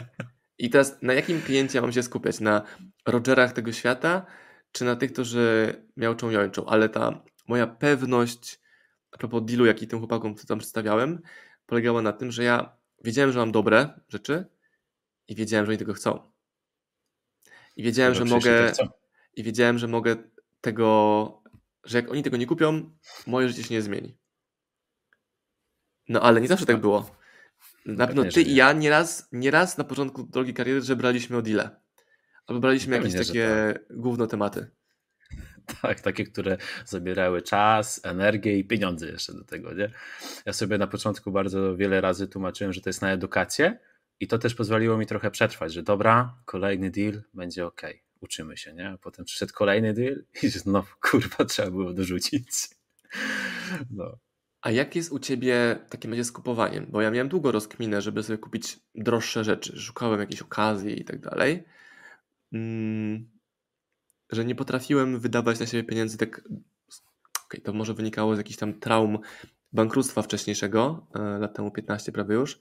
[0.62, 2.40] I teraz na jakim kliencie mam się skupiać?
[2.40, 2.62] Na
[3.06, 4.26] Rogerach tego świata,
[4.72, 6.66] czy na tych, którzy miałczą jończą?
[6.66, 8.60] Ale ta moja pewność
[9.12, 11.22] a propos dealu, jaki tym chłopakom tam przedstawiałem,
[11.66, 14.46] polegała na tym, że ja wiedziałem, że mam dobre rzeczy
[15.28, 16.32] i wiedziałem, że oni tego chcą.
[17.76, 18.72] I wiedziałem, że mogę
[19.34, 20.16] i wiedziałem, że mogę
[20.60, 21.42] tego,
[21.84, 22.90] że jak oni tego nie kupią,
[23.26, 24.16] moje życie się nie zmieni.
[26.08, 27.21] No ale nie zawsze tak było.
[27.86, 31.70] Na pewno ty i ja nieraz, nieraz na początku drogi kariery, że braliśmy o deal.
[32.46, 33.96] Albo braliśmy jakieś takie tak.
[33.96, 34.66] główne tematy.
[35.82, 39.90] Tak, takie, które zabierały czas, energię i pieniądze jeszcze do tego, nie?
[40.46, 43.78] Ja sobie na początku bardzo wiele razy tłumaczyłem, że to jest na edukację
[44.20, 47.82] i to też pozwoliło mi trochę przetrwać, że dobra, kolejny deal będzie ok,
[48.20, 48.88] uczymy się, nie?
[48.88, 52.48] A potem przyszedł kolejny deal i no kurwa, trzeba było dorzucić.
[53.90, 54.18] No.
[54.62, 56.86] A jak jest u Ciebie w takim razie z kupowaniem?
[56.90, 59.80] Bo ja miałem długo rozkminę, żeby sobie kupić droższe rzeczy.
[59.80, 61.64] Szukałem jakiejś okazji i tak dalej.
[62.52, 63.28] Mm,
[64.30, 66.40] że nie potrafiłem wydawać na siebie pieniędzy tak.
[67.46, 69.18] Okay, to może wynikało z jakichś tam traum
[69.72, 72.60] bankructwa wcześniejszego, e, lat temu 15 prawie już,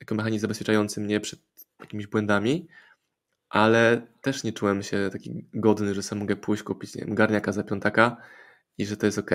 [0.00, 1.40] jako mechanizm zabezpieczający mnie przed
[1.80, 2.68] jakimiś błędami,
[3.48, 7.52] ale też nie czułem się taki godny, że sam mogę pójść kupić nie wiem, garniaka
[7.52, 8.16] za piątaka
[8.78, 9.30] i że to jest ok.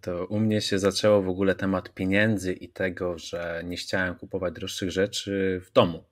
[0.00, 4.54] To u mnie się zaczęło w ogóle temat pieniędzy i tego, że nie chciałem kupować
[4.54, 6.04] droższych rzeczy w domu.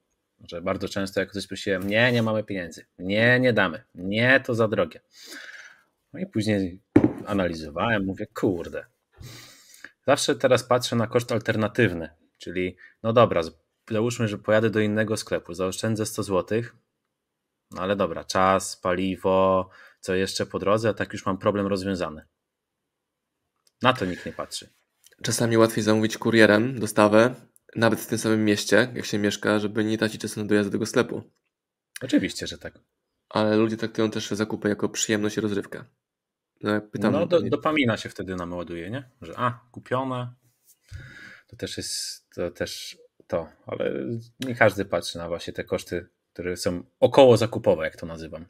[0.49, 4.55] Że bardzo często jak ktoś prosiłem, nie, nie mamy pieniędzy, nie, nie damy, nie, to
[4.55, 5.01] za drogie.
[6.13, 6.81] No i później
[7.27, 8.87] analizowałem, mówię, kurde.
[10.07, 12.09] Zawsze teraz patrzę na koszt alternatywny,
[12.39, 13.43] czyli no dobra,
[13.91, 16.63] załóżmy, że pojadę do innego sklepu, zaoszczędzę 100 zł,
[17.71, 22.25] no ale dobra, czas, paliwo, co jeszcze po drodze, a tak już mam problem rozwiązany.
[23.83, 24.69] Na to nikt nie patrzy.
[25.23, 27.35] Czasami łatwiej zamówić kurierem dostawę,
[27.77, 30.73] nawet w tym samym mieście, jak się mieszka, żeby nie tracić czasu na dojazd do
[30.73, 31.23] tego sklepu.
[32.03, 32.79] Oczywiście, że tak.
[33.29, 35.85] Ale ludzie traktują też zakupy jako przyjemność i rozrywkę.
[36.61, 39.11] No, pytam, no do, dopamina się wtedy nam ładuje, nie?
[39.23, 40.35] Że a, kupione,
[41.47, 43.93] to też jest to też to, ale
[44.41, 48.47] nie każdy patrzy na właśnie te koszty, które są około zakupowe, jak to nazywam.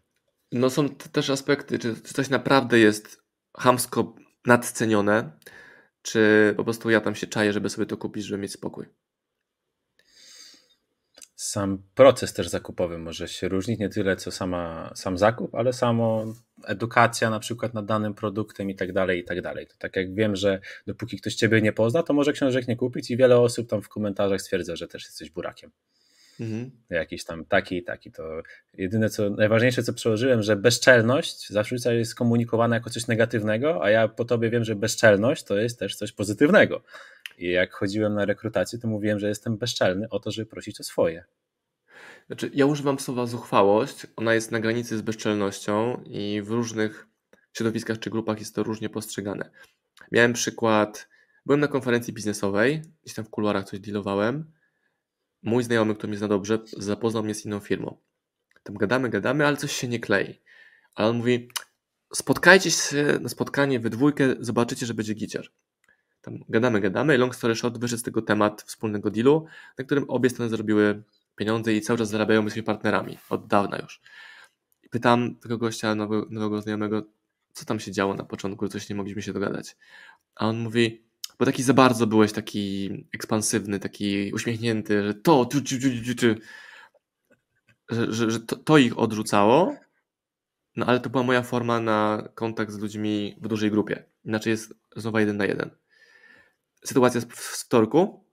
[0.52, 3.22] No są też aspekty, czy, czy coś naprawdę jest
[3.56, 4.14] hamsko
[4.46, 5.30] nadcenione,
[6.02, 8.86] czy po prostu ja tam się czaję, żeby sobie to kupić, żeby mieć spokój
[11.42, 16.34] sam proces też zakupowy może się różnić, nie tyle co sama, sam zakup, ale samo
[16.64, 19.66] edukacja na przykład nad danym produktem i tak dalej, i tak dalej.
[19.66, 23.10] To tak jak wiem, że dopóki ktoś Ciebie nie pozna, to może książek nie kupić
[23.10, 25.70] i wiele osób tam w komentarzach stwierdza, że też jesteś burakiem.
[26.42, 26.70] Mhm.
[26.90, 28.12] Jakiś tam taki i taki.
[28.12, 28.42] To
[28.74, 34.08] jedyne co, najważniejsze co przełożyłem, że bezczelność zawsze jest komunikowana jako coś negatywnego, a ja
[34.08, 36.82] po tobie wiem, że bezczelność to jest też coś pozytywnego.
[37.38, 40.84] I jak chodziłem na rekrutację, to mówiłem, że jestem bezczelny o to, żeby prosić o
[40.84, 41.24] swoje.
[42.26, 44.06] Znaczy, ja używam słowa zuchwałość.
[44.16, 47.06] Ona jest na granicy z bezczelnością i w różnych
[47.52, 49.50] środowiskach czy grupach jest to różnie postrzegane.
[50.12, 51.08] Miałem przykład,
[51.46, 54.52] byłem na konferencji biznesowej, gdzieś tam w kuluarach coś dealowałem.
[55.42, 57.96] Mój znajomy, który mnie zna dobrze, zapoznał mnie z inną firmą.
[58.62, 60.40] Tam gadamy, gadamy, ale coś się nie klei.
[60.94, 61.48] Ale on mówi,
[62.14, 65.48] spotkajcie się na spotkanie we dwójkę, zobaczycie, że będzie giciar
[66.22, 67.18] tam gadamy, gadamy.
[67.18, 69.46] Long story short, wyszedł z tego temat wspólnego dealu,
[69.78, 71.02] na którym obie strony zarobiły
[71.36, 74.00] pieniądze i cały czas zarabiają jesteśmy partnerami, od dawna już.
[74.90, 77.02] Pytam tego gościa, nowego, nowego znajomego,
[77.52, 79.76] co tam się działo na początku, coś nie mogliśmy się dogadać.
[80.34, 81.04] A on mówi,
[81.42, 85.48] bo taki za bardzo byłeś taki ekspansywny, taki uśmiechnięty, że to,
[87.90, 89.76] że, że, że to, to ich odrzucało,
[90.76, 94.04] no ale to była moja forma na kontakt z ludźmi w dużej grupie.
[94.24, 95.70] Inaczej jest znowu jeden na jeden
[96.84, 97.24] sytuacja z
[97.62, 98.24] wtorku.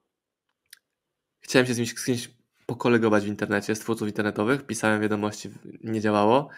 [1.40, 2.30] Chciałem się z kimś, z kimś
[2.66, 4.66] pokolegować w internecie, z twórców internetowych.
[4.66, 5.50] Pisałem wiadomości,
[5.84, 6.48] nie działało.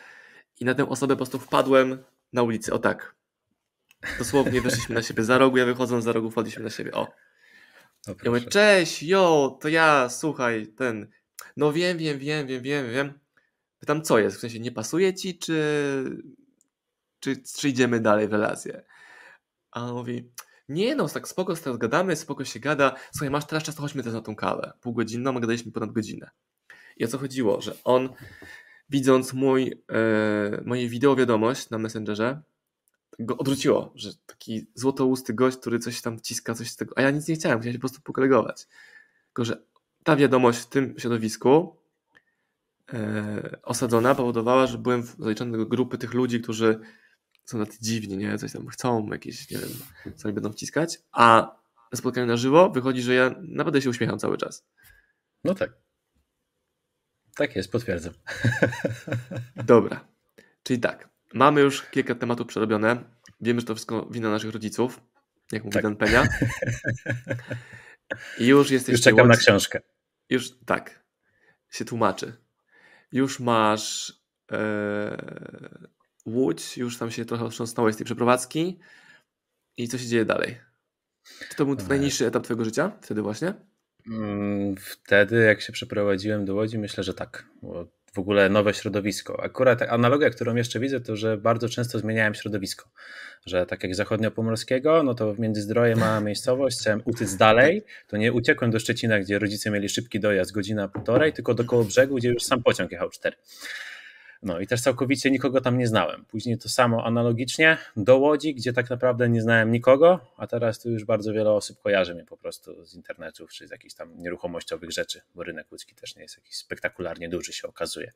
[0.60, 2.72] I na tę osobę po prostu wpadłem na ulicy.
[2.72, 3.21] O tak.
[4.18, 6.92] Dosłownie weszliśmy na siebie za rogu, ja wychodząc za rogu wpadliśmy na siebie.
[6.92, 7.12] O.
[8.06, 11.10] No ja mówię, cześć, jo, to ja, słuchaj, ten.
[11.56, 13.20] No wiem, wiem, wiem, wiem, wiem, wiem.
[13.78, 14.36] Pytam, co jest?
[14.36, 16.22] W sensie, nie pasuje ci, czy,
[17.20, 18.82] czy, czy idziemy dalej w relację?
[19.70, 20.32] A on mówi,
[20.68, 22.96] nie no, tak spoko teraz gadamy, spoko się gada.
[23.12, 24.72] Słuchaj, masz teraz czas, to chodźmy też na tą kawę.
[24.80, 26.30] Półgodzinną, a gadaliśmy ponad godzinę.
[26.96, 27.60] I o co chodziło?
[27.60, 28.08] Że on,
[28.88, 32.42] widząc mój, e, moje wideo wiadomość na Messengerze,
[33.18, 37.10] go odrzuciło, że taki złotousty gość, który coś tam wciska, coś z tego, a ja
[37.10, 38.68] nic nie chciałem, chciałem się po prostu pokolegować.
[39.26, 39.62] Tylko, że
[40.04, 41.76] ta wiadomość w tym środowisku
[42.92, 46.80] e, osadzona powodowała, że byłem zaliczony do grupy tych ludzi, którzy
[47.44, 48.38] są na dziwni, nie?
[48.38, 49.70] Coś tam chcą, jakieś, nie wiem,
[50.16, 51.56] co oni będą wciskać, a
[51.92, 54.66] na spotkaniu na żywo wychodzi, że ja naprawdę się uśmiecham cały czas.
[55.44, 55.72] No tak.
[57.36, 58.14] Tak jest, potwierdzam.
[59.56, 60.08] Dobra.
[60.62, 63.04] Czyli tak, mamy już kilka tematów przerobione.
[63.40, 65.00] Wiemy, że to wszystko wina naszych rodziców,
[65.52, 65.82] jak mówi tak.
[65.82, 66.28] Dan Penia.
[68.38, 68.92] I już jesteś.
[68.92, 69.80] Już czekam na książkę.
[70.30, 71.04] Już tak.
[71.70, 72.32] Się tłumaczy.
[73.12, 74.14] Już masz
[74.52, 75.16] e,
[76.26, 78.78] Łódź, już tam się trochę otrząsnąłeś z tej przeprowadzki
[79.76, 80.60] i co się dzieje dalej?
[81.48, 83.54] Czy to był najniższy etap twojego życia wtedy właśnie?
[84.06, 87.46] Mm, wtedy, jak się przeprowadziłem do Łodzi, myślę, że tak.
[87.62, 89.42] Bo w ogóle nowe środowisko.
[89.44, 92.88] Akurat analogia, którą jeszcze widzę, to że bardzo często zmieniałem środowisko.
[93.46, 98.32] Że tak jak zachodniopomorskiego, no to w Międzyzdroje mała miejscowość, chciałem uciec dalej, to nie
[98.32, 102.28] uciekłem do Szczecina, gdzie rodzice mieli szybki dojazd, godzina, półtorej, tylko do koło brzegu, gdzie
[102.28, 103.36] już sam pociąg jechał cztery.
[104.42, 106.24] No i też całkowicie nikogo tam nie znałem.
[106.24, 110.90] Później to samo analogicznie do Łodzi, gdzie tak naprawdę nie znałem nikogo, a teraz tu
[110.90, 114.90] już bardzo wiele osób kojarzy mnie po prostu z internetów czy z jakichś tam nieruchomościowych
[114.90, 118.12] rzeczy, bo rynek łódzki też nie jest jakiś spektakularnie duży się okazuje.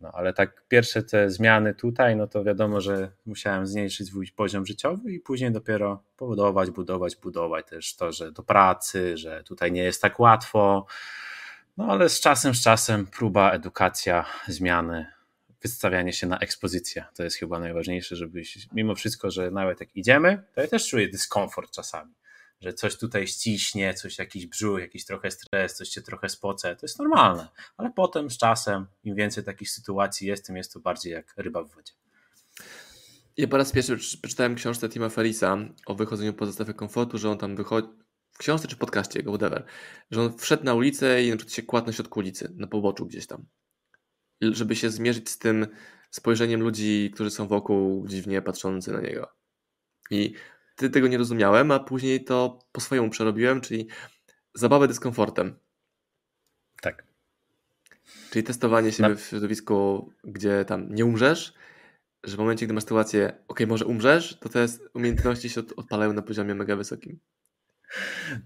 [0.00, 4.66] No ale tak pierwsze te zmiany tutaj, no to wiadomo, że musiałem zmniejszyć swój poziom
[4.66, 9.82] życiowy i później dopiero budować, budować, budować też to, że do pracy, że tutaj nie
[9.82, 10.86] jest tak łatwo,
[11.76, 15.06] No ale z czasem, z czasem próba, edukacja, zmiany,
[15.62, 17.04] wystawianie się na ekspozycję.
[17.14, 21.08] To jest chyba najważniejsze, żebyś mimo wszystko, że nawet jak idziemy, to ja też czuję
[21.08, 22.14] dyskomfort czasami,
[22.60, 26.86] że coś tutaj ściśnie, coś jakiś brzuch, jakiś trochę stres, coś się trochę spoce, to
[26.86, 31.12] jest normalne, ale potem z czasem, im więcej takich sytuacji jest, tym jest to bardziej
[31.12, 31.92] jak ryba w wodzie.
[33.36, 37.38] Ja po raz pierwszy przeczytałem książkę Tima Ferisa o wychodzeniu poza strefę komfortu, że on
[37.38, 37.88] tam wychodzi,
[38.32, 39.64] w książce czy podcaście jego, whatever,
[40.10, 43.06] że on wszedł na ulicę i na przykład się kładł na środku ulicy, na poboczu
[43.06, 43.44] gdzieś tam,
[44.50, 45.66] żeby się zmierzyć z tym
[46.10, 49.28] spojrzeniem ludzi, którzy są wokół, dziwnie patrzący na niego.
[50.10, 50.34] I
[50.76, 53.88] ty tego nie rozumiałem, a później to po swojemu przerobiłem, czyli
[54.54, 55.58] zabawę dyskomfortem.
[56.80, 57.04] Tak.
[58.30, 59.14] Czyli testowanie na...
[59.14, 61.54] w środowisku, gdzie tam nie umrzesz,
[62.24, 66.22] że w momencie, gdy masz sytuację, ok, może umrzesz, to te umiejętności się odpalają na
[66.22, 67.18] poziomie mega wysokim.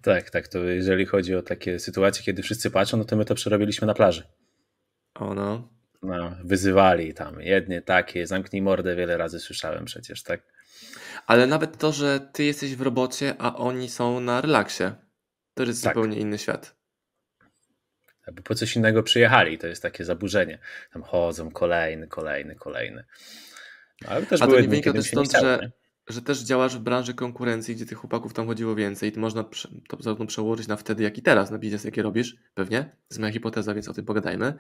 [0.03, 0.49] Tak, tak.
[0.49, 3.95] To jeżeli chodzi o takie sytuacje, kiedy wszyscy patrzą, no to my to przerobiliśmy na
[3.95, 4.29] plaży.
[5.15, 5.76] O no.
[6.07, 10.41] No, wyzywali tam jednie takie, zamknij mordę, wiele razy słyszałem przecież, tak?
[11.27, 14.85] Ale nawet to, że ty jesteś w robocie, a oni są na relaksie,
[15.55, 15.95] to jest tak.
[15.95, 16.77] zupełnie inny świat.
[18.33, 20.59] Bo po coś innego przyjechali, to jest takie zaburzenie.
[20.93, 23.05] Tam chodzą kolejny, kolejny, kolejny.
[24.03, 25.71] No, ale też a były to nie wynika też stąd, że,
[26.09, 29.45] że też działasz w branży konkurencji, gdzie tych chłopaków tam chodziło więcej i to można
[29.89, 32.83] to zarówno przełożyć na wtedy, jak i teraz, na biznes, jaki robisz, pewnie.
[32.83, 34.55] To jest moja hipoteza, więc o tym pogadajmy.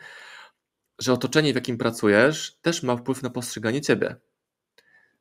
[0.98, 4.16] Że otoczenie, w jakim pracujesz, też ma wpływ na postrzeganie ciebie.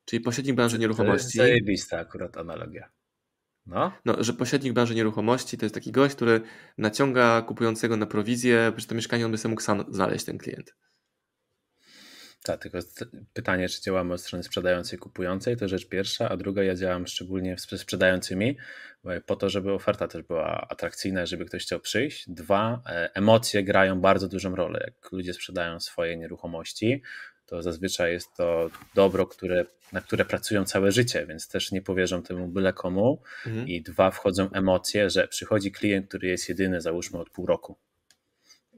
[0.04, 1.38] Czyli pośrednik branży nieruchomości.
[1.38, 2.88] To jest zajebista akurat analogia.
[3.66, 3.92] No.
[4.04, 6.40] no, że pośrednik branży nieruchomości to jest taki gość, który
[6.78, 10.74] naciąga kupującego na prowizję, że to mieszkanie on by sobie mógł sam znaleźć ten klient.
[12.46, 12.78] Tak, tylko
[13.32, 17.58] pytanie, czy działamy od strony sprzedającej, kupującej, to rzecz pierwsza, a druga, ja działam szczególnie
[17.58, 18.56] z sprzedającymi,
[19.26, 22.24] po to, żeby oferta też była atrakcyjna, żeby ktoś chciał przyjść.
[22.30, 24.80] Dwa, e, emocje grają bardzo dużą rolę.
[24.86, 27.02] Jak ludzie sprzedają swoje nieruchomości,
[27.46, 32.22] to zazwyczaj jest to dobro, które, na które pracują całe życie, więc też nie powierzą
[32.22, 33.22] temu byle komu.
[33.46, 33.68] Mhm.
[33.68, 37.78] I dwa, wchodzą emocje, że przychodzi klient, który jest jedyny, załóżmy od pół roku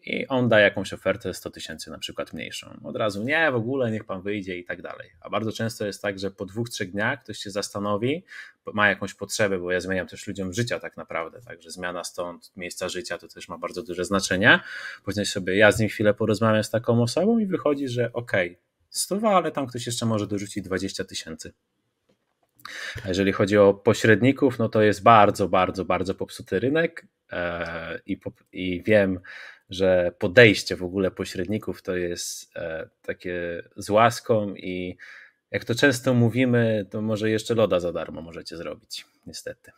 [0.09, 2.81] i on da jakąś ofertę 100 tysięcy na przykład mniejszą.
[2.85, 5.11] Od razu nie, w ogóle niech pan wyjdzie i tak dalej.
[5.21, 8.25] A bardzo często jest tak, że po dwóch, trzech dniach ktoś się zastanowi,
[8.66, 12.88] ma jakąś potrzebę, bo ja zmieniam też ludziom życia tak naprawdę, także zmiana stąd miejsca
[12.88, 14.61] życia to też ma bardzo duże znaczenie.
[15.05, 18.62] Później sobie ja z nim chwilę porozmawiam z taką osobą i wychodzi, że okej, okay,
[18.90, 21.53] 100, ale tam ktoś jeszcze może dorzucić 20 tysięcy.
[23.05, 28.21] A jeżeli chodzi o pośredników, no to jest bardzo, bardzo, bardzo popsuty rynek e, i,
[28.53, 29.21] i wiem,
[29.70, 34.96] że podejście w ogóle pośredników to jest e, takie z łaską i
[35.50, 39.72] jak to często mówimy, to może jeszcze loda za darmo możecie zrobić, niestety.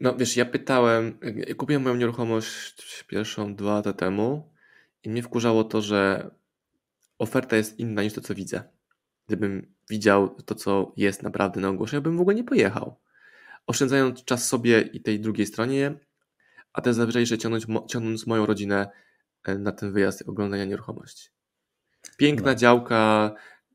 [0.00, 1.18] No wiesz, ja pytałem,
[1.56, 4.52] kupiłem moją nieruchomość pierwszą dwa lata temu
[5.02, 6.30] i mnie wkurzało to, że
[7.18, 8.62] oferta jest inna niż to, co widzę.
[9.26, 12.96] Gdybym widział to, co jest naprawdę na ogłoszeniu, bym w ogóle nie pojechał.
[13.66, 15.94] Oszczędzając czas sobie i tej drugiej stronie,
[16.72, 18.88] a też zazwyczaj jeszcze ciągnąć, ciągnąc moją rodzinę
[19.44, 21.28] e, na ten wyjazd oglądania nieruchomości.
[22.16, 22.54] Piękna no.
[22.54, 23.32] działka,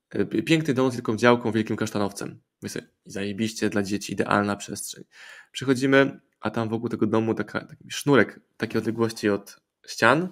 [0.09, 2.39] e, piękny dom z wielką działką, wielkim kasztanowcem.
[2.61, 5.03] Myślę, zajebiście dla dzieci, idealna przestrzeń.
[5.51, 10.29] Przychodzimy, a tam wokół tego domu taka, taki sznurek takiej odległości od ścian,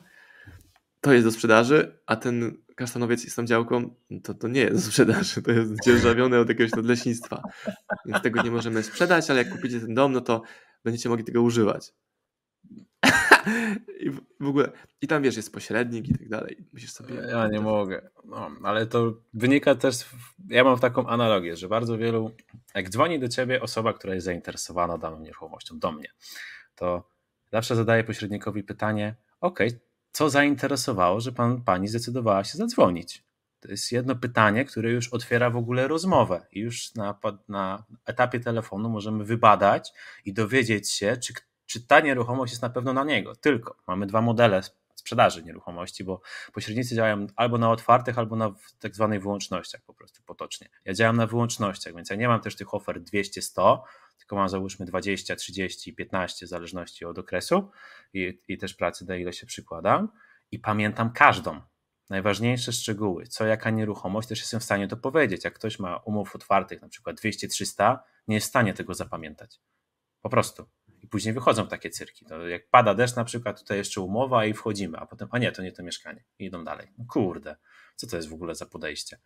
[1.02, 4.82] to jest do sprzedaży, a ten kasztanowiec jest tą działką, to, to nie jest do
[4.82, 7.44] sprzedaży, to jest dzierżawione od jakiegoś nadleśnictwa.
[8.06, 10.42] Więc tego nie możemy sprzedać, ale jak kupicie ten dom, no to
[10.84, 11.94] będziecie mogli tego używać.
[14.00, 16.58] I w ogóle, i tam wiesz, jest pośrednik i tak dalej.
[16.74, 17.16] Musisz sobie.
[17.16, 18.10] Ja nie mogę.
[18.26, 20.06] No, ale to wynika też.
[20.50, 22.32] Ja mam taką analogię, że bardzo wielu.
[22.76, 26.08] Jak dzwoni do ciebie osoba, która jest zainteresowana daną nieruchomością, do mnie,
[26.76, 27.10] to
[27.52, 29.60] zawsze zadaję pośrednikowi pytanie: OK,
[30.12, 33.26] co zainteresowało, że pan, pani zdecydowała się zadzwonić?
[33.60, 36.48] To jest jedno pytanie, które już otwiera w ogóle rozmowę.
[36.52, 39.94] I już na, na etapie telefonu możemy wybadać
[40.26, 41.34] i dowiedzieć się, czy
[41.66, 43.36] czy ta nieruchomość jest na pewno na niego.
[43.36, 44.62] Tylko mamy dwa modele
[44.96, 46.22] sprzedaży nieruchomości, bo
[46.54, 50.70] pośrednicy działają albo na otwartych, albo na tak zwanych wyłącznościach po prostu potocznie.
[50.86, 53.80] Ja działam na wyłącznościach, więc ja nie mam też tych ofert 200-100,
[54.18, 57.72] tylko mam załóżmy 20, 30, 15 w zależności od okresu
[58.14, 60.10] i, i też pracy, do ile się przykładam
[60.52, 61.62] i pamiętam każdą.
[62.10, 65.44] Najważniejsze szczegóły, co jaka nieruchomość, też jestem w stanie to powiedzieć.
[65.44, 69.60] Jak ktoś ma umów otwartych, na przykład 200-300, nie jest w stanie tego zapamiętać.
[70.22, 70.66] Po prostu.
[71.06, 72.26] I później wychodzą takie cyrki.
[72.26, 75.52] To jak pada deszcz na przykład, tutaj jeszcze umowa i wchodzimy, a potem, a nie,
[75.52, 76.24] to nie to mieszkanie.
[76.40, 76.88] I idą dalej.
[76.98, 77.56] No kurde,
[77.96, 79.18] co to jest w ogóle za podejście?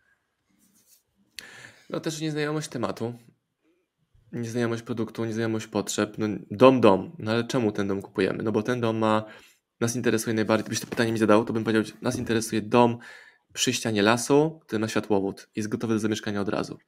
[1.90, 3.14] No też nieznajomość tematu,
[4.32, 6.18] nieznajomość produktu, nieznajomość potrzeb.
[6.18, 7.16] No, dom, dom.
[7.18, 8.42] No ale czemu ten dom kupujemy?
[8.42, 9.24] No bo ten dom ma
[9.80, 12.98] nas interesuje najbardziej, gdybyś to pytanie mi zadał, to bym powiedział, nas interesuje dom
[13.52, 16.78] przy ścianie lasu, który ma światłowód, jest gotowy do zamieszkania od razu.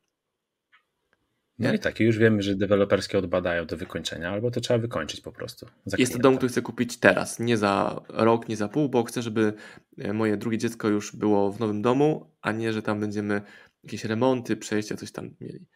[1.59, 1.77] No Nie?
[1.77, 5.67] i tak, już wiemy, że deweloperskie odbadają do wykończenia, albo to trzeba wykończyć po prostu.
[5.99, 9.23] Jest to dom, który chcę kupić teraz, nie za rok, nie za pół, bo chcę,
[9.23, 9.53] żeby
[9.99, 13.43] e, moje drugie dziecko już było w nowym domu, a nie, że tam będziemy
[13.85, 15.67] jakieś remonty, przejścia, coś tam mieli.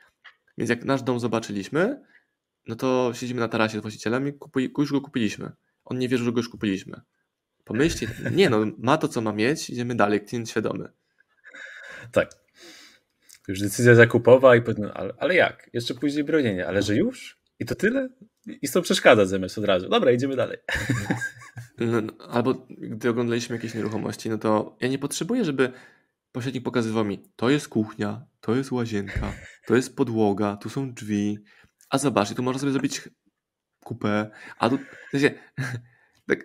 [0.58, 2.02] Więc jak nasz dom zobaczyliśmy,
[2.66, 5.52] no to siedzimy na tarasie z właścicielem i kupuj, już go kupiliśmy.
[5.84, 7.00] On nie wierzy, że go już kupiliśmy.
[7.64, 10.88] Pomyślcie, nie no, ma to, co ma mieć, idziemy dalej, klient świadomy.
[12.12, 12.45] Tak.
[13.48, 15.70] Już decyzja zakupowa i potem, ale, ale jak?
[15.72, 17.38] Jeszcze później bronienie, ale że już?
[17.58, 18.08] I to tyle?
[18.46, 19.88] I co przeszkadza zamiast od razu.
[19.88, 20.58] Dobra, idziemy dalej.
[21.78, 25.72] No, no, albo gdy oglądaliśmy jakieś nieruchomości, no to ja nie potrzebuję, żeby
[26.32, 29.32] pośrednik pokazywał mi, to jest kuchnia, to jest łazienka,
[29.66, 31.38] to jest podłoga, tu są drzwi,
[31.90, 33.08] a zobacz, i tu można sobie zrobić
[33.84, 35.30] kupę, a tu, w sensie,
[36.28, 36.44] tak,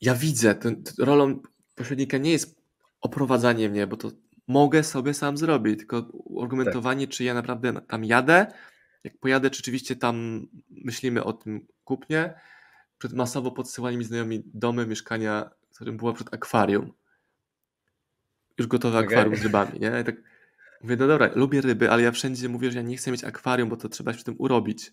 [0.00, 0.54] ja widzę,
[0.98, 1.42] rolą
[1.74, 2.56] pośrednika nie jest
[3.00, 4.10] oprowadzanie mnie, bo to
[4.48, 8.46] mogę sobie sam zrobić, tylko argumentowanie, czy ja naprawdę tam jadę,
[9.04, 12.34] jak pojadę, czy rzeczywiście tam myślimy o tym kupnie,
[12.98, 16.92] przed masowo podsyłali mi znajomi domy, mieszkania, w którym było przed akwarium.
[18.58, 19.08] Już gotowe Okej.
[19.08, 20.00] akwarium z rybami, nie?
[20.00, 20.16] I tak
[20.82, 23.68] mówię, no dobra, lubię ryby, ale ja wszędzie mówię, że ja nie chcę mieć akwarium,
[23.68, 24.92] bo to trzeba się w tym urobić.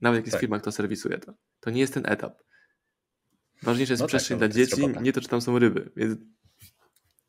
[0.00, 0.40] Nawet jak jest Tak.
[0.40, 1.34] firma, kto serwisuje to.
[1.60, 2.42] To nie jest ten etap.
[3.62, 5.90] Ważniejsza jest No tak, przestrzeń no, dla dzieci, nie to, czy tam są ryby.
[5.96, 6.18] Więc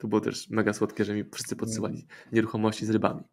[0.04, 3.24] to było też mega słodkie, że mi wszyscy podsyłali nieruchomości z rybami.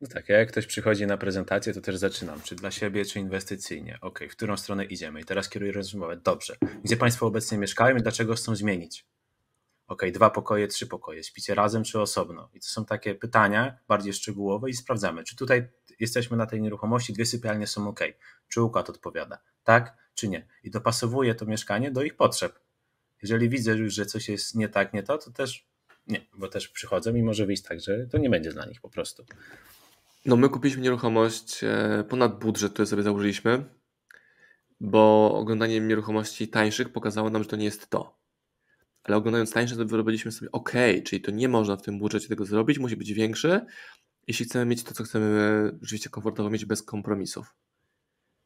[0.00, 3.98] No tak, jak ktoś przychodzi na prezentację, to też zaczynam, czy dla siebie, czy inwestycyjnie.
[4.00, 5.20] Ok, w którą stronę idziemy?
[5.20, 6.16] I teraz kieruję rozmowę.
[6.16, 6.56] Dobrze.
[6.84, 9.06] Gdzie Państwo obecnie mieszkają i dlaczego chcą zmienić?
[9.86, 11.24] Ok, dwa pokoje, trzy pokoje.
[11.24, 12.50] Śpicie razem czy osobno?
[12.54, 15.68] I to są takie pytania bardziej szczegółowe i sprawdzamy, czy tutaj
[16.00, 18.00] jesteśmy na tej nieruchomości, dwie sypialnie są ok.
[18.48, 19.38] Czy układ odpowiada?
[19.64, 20.46] Tak czy nie?
[20.62, 22.58] I dopasowuję to mieszkanie do ich potrzeb.
[23.22, 25.71] Jeżeli widzę już, że coś jest nie tak, nie to, to też
[26.06, 28.88] nie, bo też przychodzą i może wyjść tak, że to nie będzie dla nich po
[28.88, 29.24] prostu.
[30.26, 33.64] No, my kupiliśmy nieruchomość e, ponad budżet, który sobie założyliśmy,
[34.80, 38.18] bo oglądanie nieruchomości tańszych pokazało nam, że to nie jest to.
[39.04, 40.72] Ale oglądając tańsze, to wyrobiliśmy sobie, ok,
[41.04, 43.60] czyli to nie można w tym budżecie tego zrobić, musi być większy,
[44.26, 47.54] jeśli chcemy mieć to, co chcemy rzeczywiście komfortowo mieć bez kompromisów.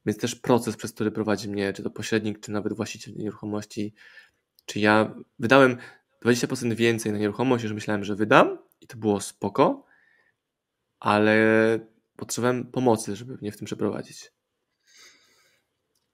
[0.06, 3.94] Więc też proces, przez który prowadzi mnie, czy to pośrednik, czy nawet właściciel nieruchomości,
[4.66, 5.76] czy ja wydałem
[6.26, 9.84] 20% więcej na nieruchomość, niż myślałem, że wydam i to było spoko,
[11.00, 11.36] ale
[12.16, 14.32] potrzebowałem pomocy, żeby mnie w tym przeprowadzić.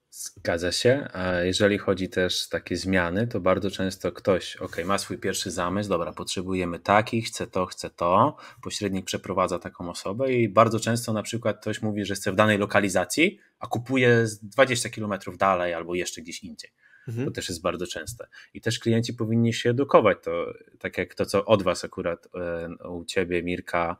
[0.09, 1.07] Zgadza się.
[1.13, 5.89] A jeżeli chodzi też takie zmiany, to bardzo często ktoś, ok, ma swój pierwszy zamysł,
[5.89, 8.37] dobra, potrzebujemy takich, chce to, chce to.
[8.61, 12.57] Pośrednik przeprowadza taką osobę i bardzo często na przykład ktoś mówi, że chce w danej
[12.57, 16.71] lokalizacji, a kupuje z 20 km dalej albo jeszcze gdzieś indziej.
[17.07, 17.25] Mhm.
[17.25, 18.27] To też jest bardzo częste.
[18.53, 20.17] I też klienci powinni się edukować.
[20.23, 23.97] To tak jak to, co od Was akurat e, u Ciebie, Mirka,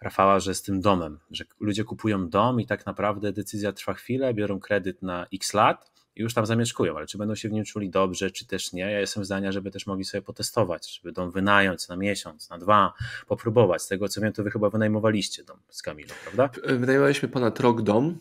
[0.00, 4.34] Rafała, że z tym domem, że ludzie kupują dom i tak naprawdę decyzja trwa chwilę,
[4.34, 7.64] biorą kredyt na x lat i już tam zamieszkują, ale czy będą się w nim
[7.64, 11.30] czuli dobrze, czy też nie, ja jestem zdania, żeby też mogli sobie potestować, żeby dom
[11.30, 12.92] wynająć na miesiąc, na dwa,
[13.26, 13.82] popróbować.
[13.82, 16.50] Z tego co wiem, to Wy chyba wynajmowaliście dom z Kamilą, prawda?
[16.76, 18.18] Wynajmowaliśmy ponad rok dom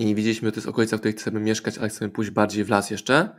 [0.00, 2.68] i widzieliśmy, że to jest okolica, w której chcemy mieszkać, ale chcemy pójść bardziej w
[2.68, 3.36] las jeszcze.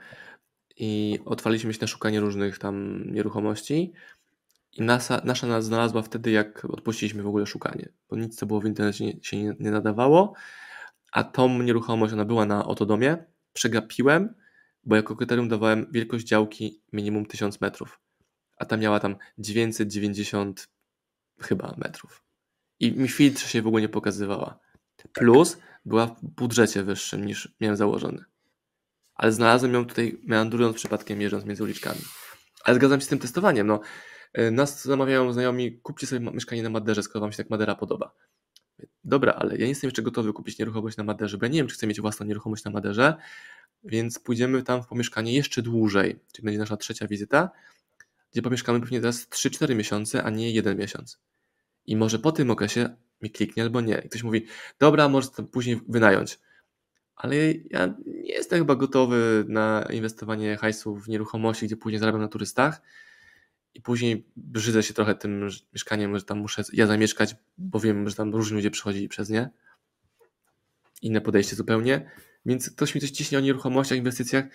[0.77, 3.93] I otwarliśmy się na szukanie różnych tam nieruchomości.
[4.73, 8.61] I nasza, nasza nas znalazła wtedy, jak odpuściliśmy w ogóle szukanie, bo nic, co było
[8.61, 10.33] w internecie, nie, się nie, nie nadawało.
[11.11, 14.33] A tą nieruchomość, ona była na Otodomie, przegapiłem,
[14.83, 17.99] bo jako kryterium dawałem wielkość działki minimum 1000 metrów,
[18.57, 20.69] a ta miała tam 990
[21.39, 22.23] chyba metrów.
[22.79, 24.59] I mi filtr się w ogóle nie pokazywała.
[25.13, 28.23] Plus była w budżecie wyższym niż miałem założony.
[29.15, 32.01] Ale znalazłem ją tutaj meandrując przypadkiem, jeżdżąc między uliczkami.
[32.63, 33.67] Ale zgadzam się z tym testowaniem.
[33.67, 33.79] No,
[34.39, 38.15] y, nas zamawiają znajomi, kupcie sobie mieszkanie na Maderze, skoro wam się tak Madera podoba.
[39.03, 41.67] Dobra, ale ja nie jestem jeszcze gotowy kupić nieruchomość na Maderze, bo ja nie wiem,
[41.67, 43.15] czy chcę mieć własną nieruchomość na Maderze,
[43.83, 47.49] więc pójdziemy tam w pomieszkanie jeszcze dłużej, czyli będzie nasza trzecia wizyta,
[48.31, 51.19] gdzie pomieszkamy pewnie teraz 3-4 miesiące, a nie jeden miesiąc.
[51.85, 54.01] I może po tym okresie mi kliknie albo nie.
[54.01, 54.45] Ktoś mówi,
[54.79, 56.39] dobra, może to później wynająć.
[57.15, 57.35] Ale
[57.69, 62.81] ja nie jestem chyba gotowy na inwestowanie hajsu w nieruchomości, gdzie później zarabiam na turystach
[63.73, 68.15] i później brzydzę się trochę tym mieszkaniem, że tam muszę ja zamieszkać, bo wiem, że
[68.15, 69.49] tam różni ludzie przychodzili przez nie.
[71.01, 72.11] Inne podejście zupełnie.
[72.45, 74.45] Więc ktoś mi coś ciśnie o nieruchomościach, inwestycjach,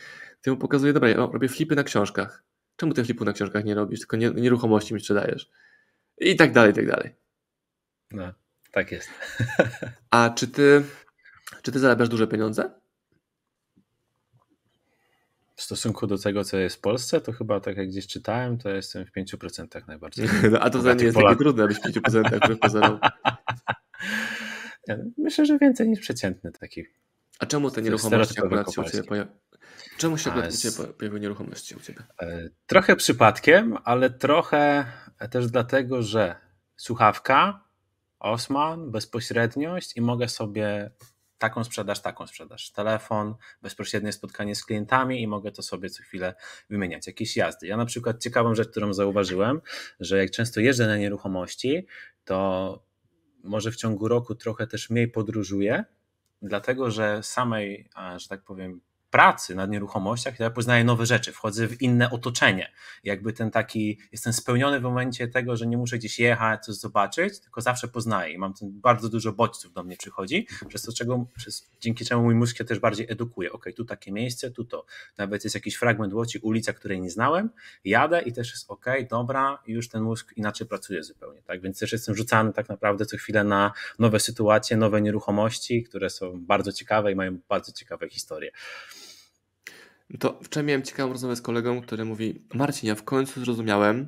[0.43, 2.45] to mu pokazuje, dobra, ja robię flipy na książkach.
[2.77, 5.51] Czemu ty flipu na książkach nie robisz, tylko nie, nieruchomości mi sprzedajesz?
[6.19, 7.15] I tak dalej, i tak dalej.
[8.11, 8.33] No,
[8.77, 9.09] tak jest.
[10.11, 10.83] A czy ty,
[11.63, 12.71] czy ty zarabiasz duże pieniądze?
[15.55, 18.69] w stosunku do tego, co jest w Polsce, to chyba tak jak gdzieś czytałem, to
[18.69, 20.29] jestem w 5% najbardziej.
[20.51, 23.01] No, a to za nie jest takie trudne, abyś w 5% wbrew pozorom.
[25.19, 26.85] Myślę, że więcej niż przeciętny taki.
[27.39, 29.37] A czemu te nieruchomości akurat się u Ciebie pojawiły?
[29.99, 32.03] Czemu się akurat Ciebie pojawiły nieruchomości u Ciebie?
[32.23, 34.87] E, trochę przypadkiem, ale trochę
[35.31, 36.35] też dlatego, że
[36.77, 37.66] słuchawka,
[38.19, 40.91] Osman, bezpośredniość i mogę sobie
[41.39, 42.71] taką sprzedaż, taką sprzedaż.
[42.71, 46.35] Telefon, bezpośrednie spotkanie z klientami i mogę to sobie co chwilę
[46.71, 47.07] wymieniać.
[47.07, 47.67] Jakieś jazdy.
[47.67, 49.61] Ja na przykład ciekawą rzecz, którą zauważyłem,
[50.01, 51.87] że jak często jeżdżę na nieruchomości,
[52.25, 52.83] to
[53.45, 55.85] może w ciągu roku trochę też mniej podróżuję,
[56.43, 58.81] dlatego że samej, że tak powiem,
[59.11, 62.73] pracy nad nieruchomościach, ja poznaję nowe rzeczy, wchodzę w inne otoczenie.
[63.05, 67.41] Jakby ten taki, jestem spełniony w momencie tego, że nie muszę gdzieś jechać, coś zobaczyć,
[67.41, 71.27] tylko zawsze poznaję i mam ten bardzo dużo bodźców do mnie przychodzi, przez to czego,
[71.37, 73.53] przez, dzięki czemu mój mózg się też bardziej edukuje.
[73.53, 74.85] Ok, tu takie miejsce, tu to.
[75.19, 77.51] Nawet jest jakiś fragment łoci, ulica, której nie znałem,
[77.85, 81.61] jadę i też jest ok, dobra, już ten mózg inaczej pracuje zupełnie, tak?
[81.61, 86.41] Więc też jestem rzucany tak naprawdę co chwilę na nowe sytuacje, nowe nieruchomości, które są
[86.41, 88.51] bardzo ciekawe i mają bardzo ciekawe historie.
[90.21, 94.07] To wczoraj miałem ciekawą rozmowę z kolegą, który mówi: Marcin, ja w końcu zrozumiałem,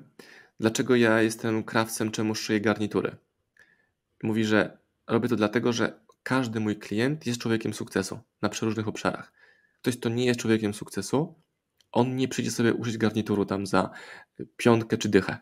[0.61, 3.17] dlaczego ja jestem krawcem, czemu szyję garnitury.
[4.23, 9.33] Mówi, że robię to dlatego, że każdy mój klient jest człowiekiem sukcesu na przeróżnych obszarach.
[9.83, 11.35] Ktoś, kto nie jest człowiekiem sukcesu,
[11.93, 13.91] on nie przyjdzie sobie uszyć garnituru tam za
[14.57, 15.39] piątkę czy dychę.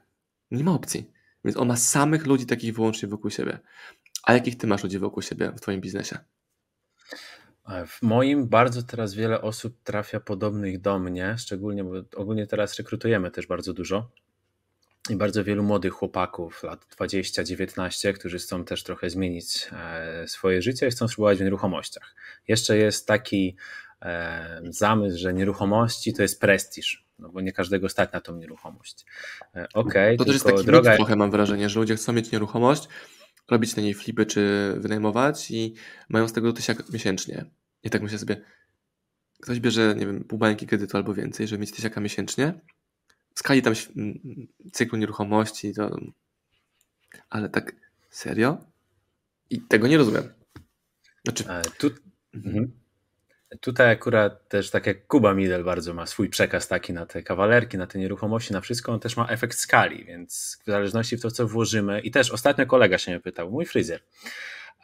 [0.51, 1.11] Nie ma opcji.
[1.45, 3.59] Więc on ma samych ludzi takich wyłącznie wokół siebie.
[4.23, 6.19] A jakich ty masz ludzi wokół siebie w twoim biznesie?
[7.87, 13.31] W moim bardzo teraz wiele osób trafia podobnych do mnie, szczególnie, bo ogólnie teraz rekrutujemy
[13.31, 14.11] też bardzo dużo
[15.11, 20.89] i bardzo wielu młodych chłopaków, lat 20-19, którzy chcą też trochę zmienić e, swoje życie
[20.89, 22.15] i chcą spróbować w nieruchomościach.
[22.49, 23.57] Jeszcze jest taki
[24.03, 29.05] e, zamysł, że nieruchomości to jest prestiż, no bo nie każdego stać na tą nieruchomość.
[29.55, 30.97] E, okay, to też jest taki droga...
[30.97, 32.89] trochę mam wrażenie, że ludzie chcą mieć nieruchomość,
[33.51, 35.75] robić na niej flipy czy wynajmować i
[36.09, 37.45] mają z tego tysiak miesięcznie.
[37.83, 38.45] I tak myślę sobie,
[39.41, 42.61] ktoś bierze, nie wiem, pół bańki kredytu albo więcej, żeby mieć tysiaka miesięcznie,
[43.35, 43.75] w skali tam
[44.73, 46.01] cyklu nieruchomości, to...
[47.31, 47.75] ale tak
[48.11, 48.59] serio?
[49.51, 50.33] I tego nie rozumiem.
[51.25, 51.49] Znaczy...
[51.49, 51.91] E, tu...
[52.35, 52.86] Mhm.
[53.61, 57.79] Tutaj akurat też tak jak Kuba Midel bardzo ma swój przekaz taki na te kawalerki,
[57.79, 61.31] na te nieruchomości, na wszystko, on też ma efekt skali, więc w zależności w to,
[61.31, 64.03] co włożymy i też ostatnio kolega się mnie pytał, mój fryzjer,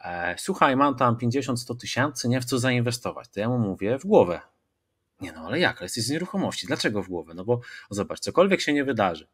[0.05, 4.05] e, słuchaj, mam tam 50-100 tysięcy, nie w co zainwestować, to ja mu mówię w
[4.05, 4.41] głowę.
[5.21, 7.33] Nie no, ale jak, ale jesteś z nieruchomości, dlaczego w głowę?
[7.33, 9.27] No bo zobacz, cokolwiek się nie wydarzy,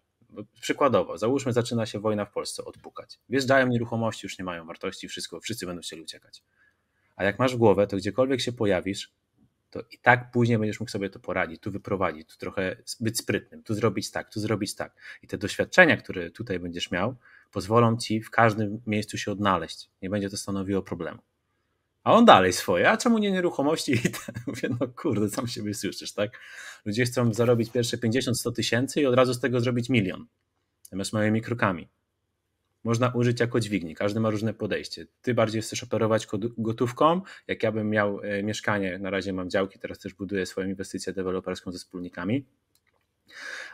[0.62, 5.40] przykładowo, załóżmy zaczyna się wojna w Polsce odpukać, wjeżdżają nieruchomości, już nie mają wartości, wszystko,
[5.40, 6.44] wszyscy będą chcieli uciekać.
[7.16, 9.12] A jak masz głowę, to gdziekolwiek się pojawisz,
[9.70, 13.64] to i tak później będziesz mógł sobie to poradzić, tu wyprowadzić, tu trochę być sprytnym,
[13.64, 14.96] tu zrobić tak, tu zrobić tak.
[15.24, 17.16] I te doświadczenia, które tutaj będziesz miał,
[17.52, 19.90] pozwolą ci w każdym miejscu się odnaleźć.
[20.02, 21.20] Nie będzie to stanowiło problemu.
[22.04, 23.92] A on dalej swoje, a czemu nie nieruchomości?
[23.98, 26.40] I ten, mówię, no kurde, sam siebie słyszysz, tak?
[26.86, 30.26] Ludzie chcą zarobić pierwsze 50-100 tysięcy i od razu z tego zrobić milion.
[30.82, 31.90] Zamiast małymi krokami
[32.90, 33.96] można użyć jako dźwigni.
[33.96, 35.06] Każdy ma różne podejście.
[35.22, 36.28] Ty bardziej chcesz operować
[36.58, 40.68] gotówką, jak ja bym miał e, mieszkanie, na razie mam działki, teraz też buduję swoją
[40.68, 42.46] inwestycję deweloperską ze wspólnikami,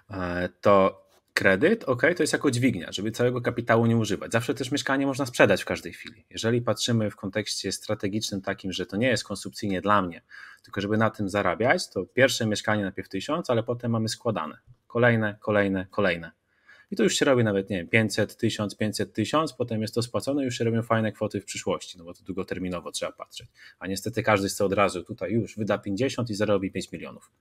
[0.09, 4.32] e, to kredyt, ok, to jest jako dźwignia, żeby całego kapitału nie używać.
[4.32, 6.26] Zawsze też mieszkanie można sprzedać w każdej chwili.
[6.30, 10.22] Jeżeli patrzymy w kontekście strategicznym takim, że to nie jest konsumpcyjnie dla mnie,
[10.63, 14.57] tylko żeby na tym zarabiać, to pierwsze mieszkanie najpierw tysiąc, ale potem mamy składane.
[14.88, 16.32] Kolejne, kolejne, kolejne
[16.96, 20.41] to już się robi nawet, nie wiem, 500, 1000, 500, 1000, potem jest to spłacone
[20.41, 23.48] i już się robią fajne kwoty w przyszłości, no bo to długoterminowo trzeba patrzeć.
[23.80, 27.32] A niestety każdy chce od razu tutaj już wyda 50 i zarobi 5 milionów.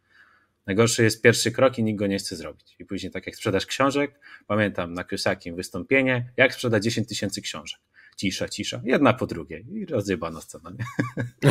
[0.67, 2.77] Najgorszy jest pierwszy krok i nikt go nie chce zrobić.
[2.79, 7.81] I później tak jak sprzedaż książek, pamiętam na Kiosakim wystąpienie, jak sprzeda 10 tysięcy książek.
[8.17, 10.71] Cisza, cisza, jedna po drugiej i rozjebana scena.
[10.71, 10.85] Nie?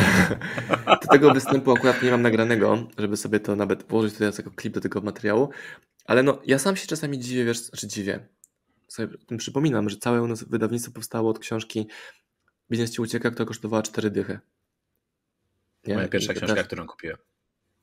[1.02, 4.74] Do tego występu akurat nie mam nagranego, żeby sobie to nawet włożyć tutaj jako klip
[4.74, 5.50] do tego materiału,
[6.04, 8.28] ale no, ja sam się czasami dziwię, wiesz, znaczy dziwię.
[8.88, 11.88] Sobie tym przypominam, że całe u nas wydawnictwo powstało od książki
[12.70, 14.38] Biznes ci ucieka, która kosztowała cztery dychy.
[15.86, 15.94] Nie?
[15.94, 16.66] Moja pierwsza I książka, też...
[16.66, 17.16] którą kupiłem.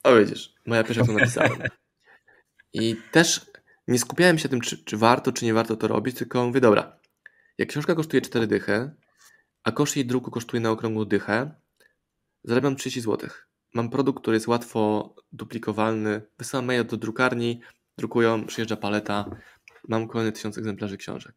[0.03, 1.57] O widzisz, moja pierwsza, którą napisałem.
[2.73, 3.45] I też
[3.87, 6.99] nie skupiałem się tym, czy, czy warto, czy nie warto to robić, tylko mówię, dobra,
[7.57, 8.91] jak książka kosztuje cztery dychy,
[9.63, 11.51] a koszt jej druku kosztuje na okrągłą dychę,
[12.43, 16.21] zarabiam 30 złotych mam produkt, który jest łatwo duplikowalny.
[16.37, 17.61] Wysyłam maila do drukarni,
[18.01, 19.25] drukują, przyjeżdża paleta,
[19.87, 21.35] mam kolejny tysiąc egzemplarzy książek.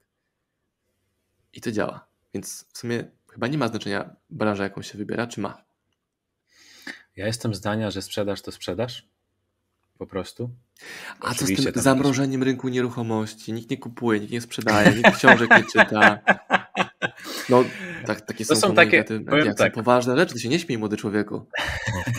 [1.53, 2.07] I to działa.
[2.35, 5.65] Więc w sumie chyba nie ma znaczenia branża, jaką się wybiera, czy ma?
[7.17, 9.09] Ja jestem zdania, że sprzedaż to sprzedaż.
[9.99, 10.51] po prostu.
[11.21, 13.53] A co z tym zamrożeniem rynku nieruchomości?
[13.53, 16.19] Nikt nie kupuje, nikt nie sprzedaje, nikt książek nie czyta.
[17.49, 17.65] No,
[18.07, 19.73] tak, takie to są, są takie, powiem tak.
[19.75, 21.47] poważne rzeczy, ty się nie śmiej, młody człowieku.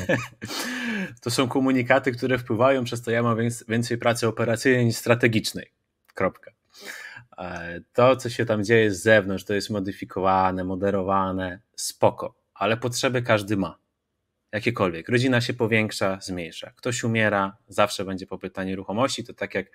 [1.22, 3.38] to są komunikaty, które wpływają, przez to ja mam
[3.68, 5.72] więcej pracy operacyjnej niż strategicznej.
[6.14, 6.52] Kropka.
[7.38, 13.22] E, to, co się tam dzieje z zewnątrz, to jest modyfikowane, moderowane, spoko, ale potrzeby
[13.22, 13.78] każdy ma
[14.56, 15.10] jakiekolwiek.
[15.10, 16.72] Rodzina się powiększa, zmniejsza.
[16.76, 19.24] Ktoś umiera, zawsze będzie popyt na nieruchomości.
[19.24, 19.68] To tak jak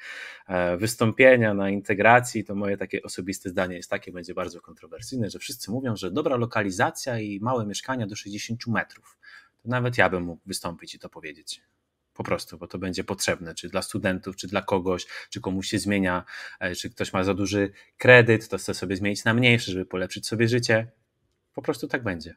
[0.49, 5.39] e, wystąpienia na integracji, to moje takie osobiste zdanie jest takie, będzie bardzo kontrowersyjne, że
[5.39, 9.19] wszyscy mówią, że dobra lokalizacja i małe mieszkania do 60 metrów.
[9.63, 11.63] To nawet ja bym mógł wystąpić i to powiedzieć.
[12.15, 15.79] Po prostu, bo to będzie potrzebne, czy dla studentów, czy dla kogoś, czy komuś się
[15.79, 16.25] zmienia,
[16.61, 20.27] e, czy ktoś ma za duży kredyt, to chce sobie zmienić na mniejszy, żeby polepszyć
[20.27, 20.93] sobie życie.
[21.55, 22.35] Po prostu tak będzie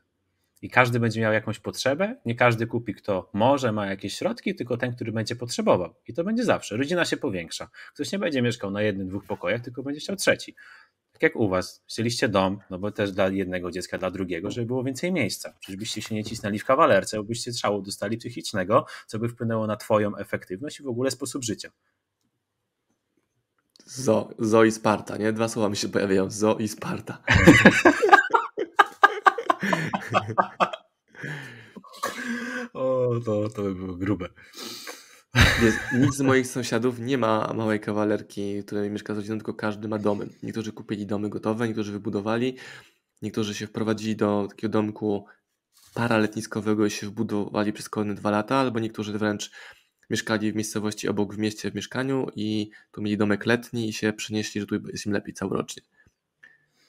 [0.63, 2.15] i każdy będzie miał jakąś potrzebę.
[2.25, 5.95] Nie każdy kupi, kto może, ma jakieś środki, tylko ten, który będzie potrzebował.
[6.07, 6.77] I to będzie zawsze.
[6.77, 7.69] Rodzina się powiększa.
[7.93, 10.55] Ktoś nie będzie mieszkał na jednym, dwóch pokojach, tylko będzie chciał trzeci.
[11.13, 14.67] Tak jak u was, chcieliście dom, no bo też dla jednego dziecka, dla drugiego, żeby
[14.67, 15.53] było więcej miejsca.
[15.59, 19.75] Czyżbyście się nie cisnęli w kawalerce, bo byście strzału dostali psychicznego, co by wpłynęło na
[19.75, 21.69] twoją efektywność i w ogóle sposób życia.
[23.85, 25.33] Zo, zo i Sparta, nie?
[25.33, 26.29] Dwa słowa mi się pojawiają.
[26.29, 27.23] Zo i Sparta.
[32.73, 34.29] o, to, to by było grube.
[35.99, 39.87] Nikt z moich sąsiadów nie ma małej kawalerki, w której mieszka z rodziną, tylko każdy
[39.87, 40.27] ma domy.
[40.43, 42.57] Niektórzy kupili domy gotowe, niektórzy wybudowali,
[43.21, 45.25] niektórzy się wprowadzili do takiego domku
[45.93, 49.51] paraletniskowego i się wbudowali przez kolejne dwa lata, albo niektórzy wręcz
[50.09, 54.13] mieszkali w miejscowości obok w mieście w mieszkaniu i tu mieli domek letni i się
[54.13, 55.83] przenieśli, że tu jest im lepiej całorocznie.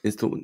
[0.03, 0.37] Więc tu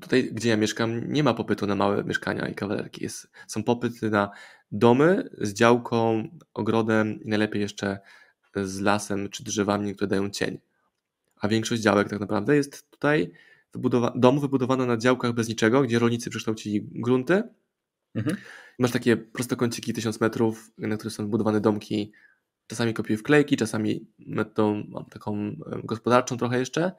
[0.00, 3.02] tutaj, gdzie ja mieszkam, nie ma popytu na małe mieszkania i kawalerki.
[3.02, 4.30] Jest, są popyty na
[4.72, 7.98] domy z działką, ogrodem i najlepiej jeszcze
[8.56, 10.58] z lasem czy drzewami, które dają cień.
[11.40, 13.32] A większość działek tak naprawdę jest tutaj
[13.72, 17.42] wybudowa domu wybudowana na działkach bez niczego, gdzie rolnicy przekształcili grunty.
[18.14, 18.36] Mhm.
[18.78, 22.12] Masz takie prostokąciki 1000 metrów, na których są budowane domki.
[22.66, 26.92] Czasami kopiuję wklejki, czasami metodą mam taką gospodarczą trochę jeszcze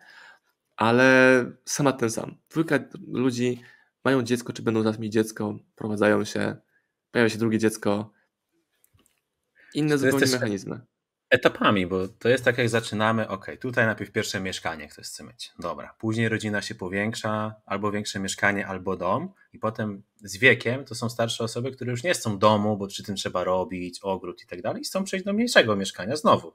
[0.79, 2.35] ale sama ten sam.
[2.49, 3.61] Dwójka ludzi
[4.05, 6.55] mają dziecko, czy będą zaraz mieć dziecko, prowadzają się,
[7.11, 8.11] pojawia się drugie dziecko.
[9.73, 10.81] Inne zupełnie mechanizmy.
[11.29, 15.51] Etapami, bo to jest tak jak zaczynamy, ok, tutaj najpierw pierwsze mieszkanie ktoś chce mieć,
[15.59, 20.95] dobra, później rodzina się powiększa, albo większe mieszkanie, albo dom i potem z wiekiem to
[20.95, 24.47] są starsze osoby, które już nie chcą domu, bo przy tym trzeba robić, ogród i
[24.47, 26.53] tak dalej i chcą przejść do mniejszego mieszkania znowu.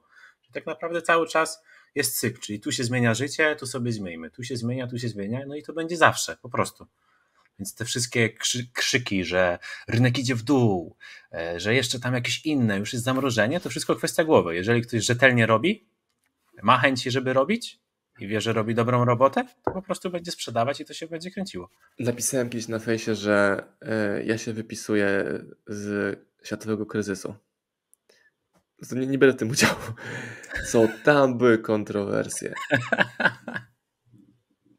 [0.49, 1.63] I tak naprawdę cały czas
[1.95, 5.09] jest cykl, czyli tu się zmienia życie, tu sobie zmieńmy, tu się zmienia, tu się
[5.09, 6.87] zmienia, no i to będzie zawsze, po prostu.
[7.59, 8.29] Więc te wszystkie
[8.73, 10.95] krzyki, że rynek idzie w dół,
[11.33, 14.55] e, że jeszcze tam jakieś inne, już jest zamrożenie, to wszystko kwestia głowy.
[14.55, 15.87] Jeżeli ktoś rzetelnie robi,
[16.63, 17.79] ma chęci, żeby robić
[18.19, 21.31] i wie, że robi dobrą robotę, to po prostu będzie sprzedawać i to się będzie
[21.31, 21.69] kręciło.
[21.99, 25.23] Napisałem kiedyś na fejsie, że e, ja się wypisuję
[25.67, 27.35] z światowego kryzysu
[28.91, 29.79] nie, nie będę w tym udziału.
[30.71, 32.53] Co tam były kontrowersje.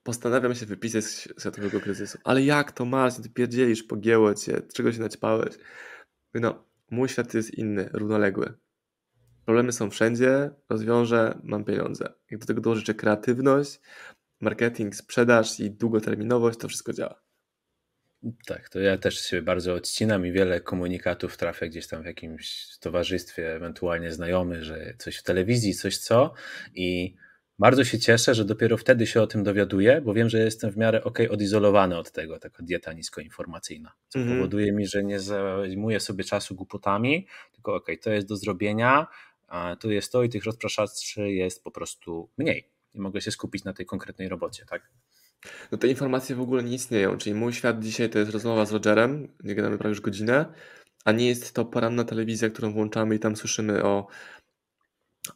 [0.07, 2.19] Postanawiam się wypisać z światowego kryzysu.
[2.25, 3.15] Ale jak to masz?
[3.15, 5.55] Ty pierdzielisz, pogięło cię, czego się naćpałeś?
[6.35, 8.55] No, mój świat jest inny, równoległy.
[9.45, 12.13] Problemy są wszędzie, rozwiążę, mam pieniądze.
[12.31, 13.81] Jak do tego dołożę kreatywność,
[14.41, 17.23] marketing, sprzedaż i długoterminowość, to wszystko działa.
[18.47, 22.79] Tak, to ja też się bardzo odcinam i wiele komunikatów trafia gdzieś tam w jakimś
[22.81, 26.35] towarzystwie, ewentualnie znajomy, że coś w telewizji, coś co
[26.75, 27.17] i
[27.59, 30.77] bardzo się cieszę, że dopiero wtedy się o tym dowiaduję, bo wiem, że jestem w
[30.77, 34.37] miarę ok odizolowany od tego, taka dieta niskoinformacyjna, co mm -hmm.
[34.37, 39.07] powoduje mi, że nie zajmuję sobie czasu głupotami, tylko ok, to jest do zrobienia,
[39.49, 43.65] a tu jest to i tych rozpraszaczy jest po prostu mniej i mogę się skupić
[43.65, 44.91] na tej konkretnej robocie, tak?
[45.73, 48.73] No te informacje w ogóle nie istnieją, czyli mój świat dzisiaj to jest rozmowa z
[48.73, 50.47] Rogerem, nie gadamy prawie już godzinę,
[51.05, 54.07] a nie jest to poranna telewizja, którą włączamy i tam słyszymy o,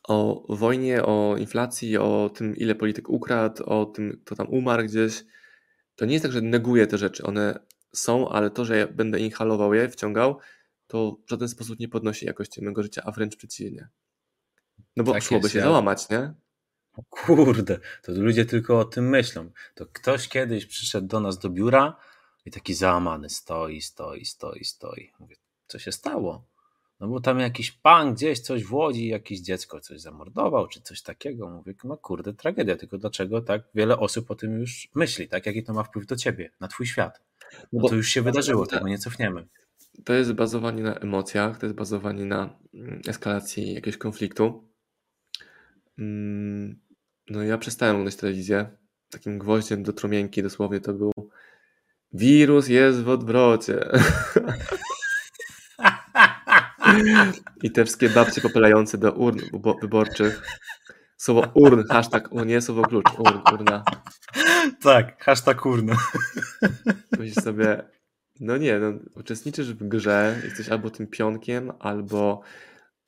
[0.02, 5.24] o wojnie, o inflacji, o tym ile polityk ukradł, o tym kto tam umarł gdzieś.
[5.96, 7.60] To nie jest tak, że neguję te rzeczy, one
[7.92, 10.38] są, ale to, że ja będę inhalował je, wciągał,
[10.86, 13.88] to w żaden sposób nie podnosi jakości mojego życia, a wręcz przeciwnie.
[14.96, 15.64] No bo tak szłoby się ja...
[15.64, 16.34] załamać, nie?
[17.10, 19.50] Kurde, to ludzie tylko o tym myślą.
[19.74, 21.96] To ktoś kiedyś przyszedł do nas do biura
[22.44, 25.12] i taki załamany stoi, stoi, stoi, stoi.
[25.18, 25.36] Mówię,
[25.66, 26.44] co się stało?
[27.00, 31.02] No bo tam jakiś pan gdzieś coś w Łodzi, jakieś dziecko coś zamordował, czy coś
[31.02, 31.48] takiego.
[31.48, 35.46] Mówię, no kurde, tragedia, tylko dlaczego tak wiele osób o tym już myśli, tak?
[35.46, 37.20] Jaki to ma wpływ do ciebie, na twój świat?
[37.72, 39.46] No, no to już się wydarzyło, tego nie cofniemy.
[40.04, 44.68] to jest bazowanie na emocjach, to jest bazowanie na mm, eskalacji jakiegoś konfliktu.
[45.98, 46.80] Mm,
[47.30, 48.70] no ja przestałem oglądać telewizję.
[49.10, 51.12] Takim gwoździem do trumienki dosłownie to był
[52.12, 53.88] wirus jest w odwrocie.
[57.62, 59.40] I te wszystkie babcie popylające do urn
[59.82, 60.42] wyborczych.
[61.16, 63.84] Słowo urn, hashtag, o nie, słowo klucz, urn, urna.
[64.82, 65.96] Tak, hashtag urna.
[67.18, 67.82] Myślisz sobie,
[68.40, 72.40] no nie, no, uczestniczysz w grze, jesteś albo tym pionkiem, albo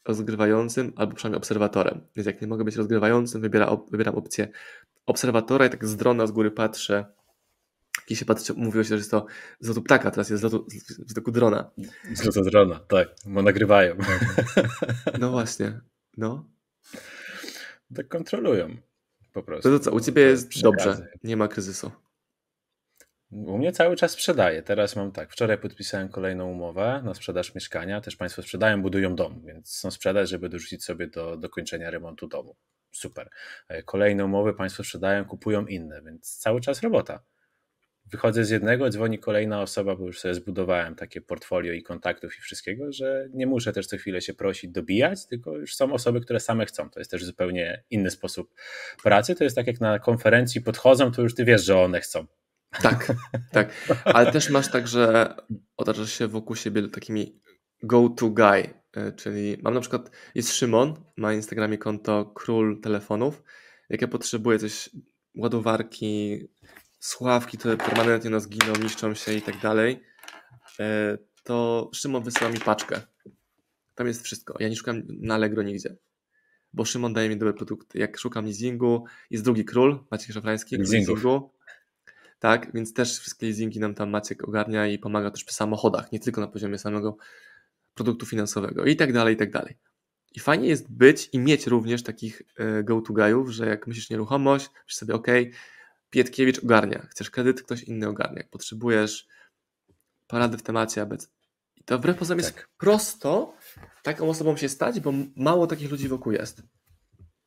[0.08, 2.00] rozgrywającym, albo przynajmniej obserwatorem.
[2.16, 4.48] Więc jak nie mogę być rozgrywającym, wybiera, wybieram opcję
[5.06, 7.04] obserwatora i tak z drona z góry patrzę.
[8.08, 9.26] I się patrzy, mówiło się, że jest to
[9.60, 10.66] z lotu ptaka, teraz jest z lotu,
[11.06, 11.70] z lotu drona.
[12.14, 13.96] Z lotu drona, tak, bo nagrywają.
[15.20, 15.80] No właśnie,
[16.16, 16.48] no.
[17.94, 18.76] Tak kontrolują
[19.32, 19.70] po prostu.
[19.70, 20.62] To, to co, u Ciebie jest Przekazy.
[20.62, 21.90] dobrze, nie ma kryzysu.
[23.30, 24.62] U mnie cały czas sprzedaje.
[24.62, 25.32] Teraz mam tak.
[25.32, 28.00] Wczoraj podpisałem kolejną umowę na sprzedaż mieszkania.
[28.00, 32.56] Też Państwo sprzedają, budują dom, więc są sprzedaż, żeby dorzucić sobie do dokończenia remontu domu.
[32.92, 33.30] Super.
[33.68, 37.22] E, kolejne umowy Państwo sprzedają, kupują inne, więc cały czas robota.
[38.04, 42.40] Wychodzę z jednego, dzwoni kolejna osoba, bo już sobie zbudowałem takie portfolio i kontaktów i
[42.40, 46.40] wszystkiego, że nie muszę też co chwilę się prosić, dobijać, tylko już są osoby, które
[46.40, 46.90] same chcą.
[46.90, 48.54] To jest też zupełnie inny sposób
[49.02, 49.34] pracy.
[49.34, 52.26] To jest tak jak na konferencji podchodzą, to już ty wiesz, że one chcą
[52.80, 53.12] tak,
[53.50, 53.88] tak.
[54.04, 55.34] Ale też masz tak, że
[55.76, 57.40] otaczasz się wokół siebie takimi
[57.82, 63.42] go-to guy, e, czyli mam na przykład, jest Szymon, ma na Instagramie konto król telefonów.
[63.90, 64.90] Jak ja potrzebuję coś,
[65.34, 66.40] ładowarki,
[67.02, 70.02] sławki, które permanentnie nas giną, niszczą się i tak dalej,
[70.80, 73.00] e, to Szymon wysyła mi paczkę.
[73.94, 74.56] Tam jest wszystko.
[74.60, 75.96] Ja nie szukam na Allegro nigdzie.
[76.72, 77.98] Bo Szymon daje mi dobre produkty.
[77.98, 81.50] Jak szukam leasingu, jest drugi król, Maciek Szafrański, leasingu
[82.38, 82.72] tak?
[82.74, 86.40] Więc też wszystkie leasingi nam tam Maciek ogarnia i pomaga też przy samochodach, nie tylko
[86.40, 87.16] na poziomie samego
[87.94, 89.76] produktu finansowego i tak dalej, i tak dalej.
[90.34, 94.70] I fajnie jest być i mieć również takich e, go-to guyów, że jak myślisz nieruchomość,
[94.74, 95.26] myślisz sobie, ok,
[96.12, 98.44] Pietkiewicz ogarnia, chcesz kredyt, ktoś inny ogarnia.
[98.50, 99.26] Potrzebujesz
[100.26, 101.26] porady w temacie ABC.
[101.76, 102.54] I to wbrew pozorom tak.
[102.54, 103.54] jest prosto
[104.02, 106.62] taką osobą się stać, bo mało takich ludzi wokół jest.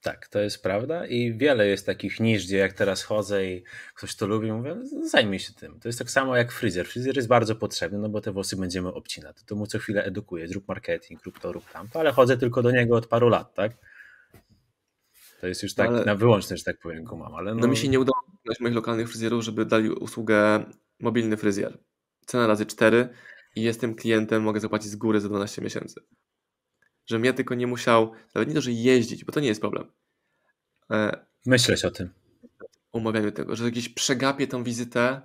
[0.02, 3.64] Tak, to jest prawda i wiele jest takich nisz, gdzie jak teraz chodzę i
[3.96, 5.80] ktoś to lubi, mówię, no, zajmij się tym.
[5.80, 6.88] To jest tak samo jak fryzjer.
[6.88, 9.38] Fryzjer jest bardzo potrzebny, no bo te włosy będziemy obcinać.
[9.46, 12.72] To mu co chwilę edukuję, zrób marketing, rób to, rób tamto, ale chodzę tylko do
[12.72, 13.72] niego od paru lat, tak?
[15.42, 16.06] To jest już tak ale...
[16.06, 17.62] na wyłączność, że tak powiem, gumam, ale no...
[17.62, 20.66] no mi się nie udało znaleźć moich lokalnych fryzjerów, żeby dali usługę
[21.00, 21.78] mobilny fryzjer.
[22.26, 23.10] Cena razy 4
[23.56, 26.02] i jestem klientem, mogę zapłacić z góry za 12 miesięcy
[27.06, 29.92] żebym ja tylko nie musiał, nawet nie to, że jeździć, bo to nie jest problem.
[30.92, 32.10] E, Myśleć o tym.
[32.92, 35.22] Umawianiu tego, że gdzieś przegapię tą wizytę,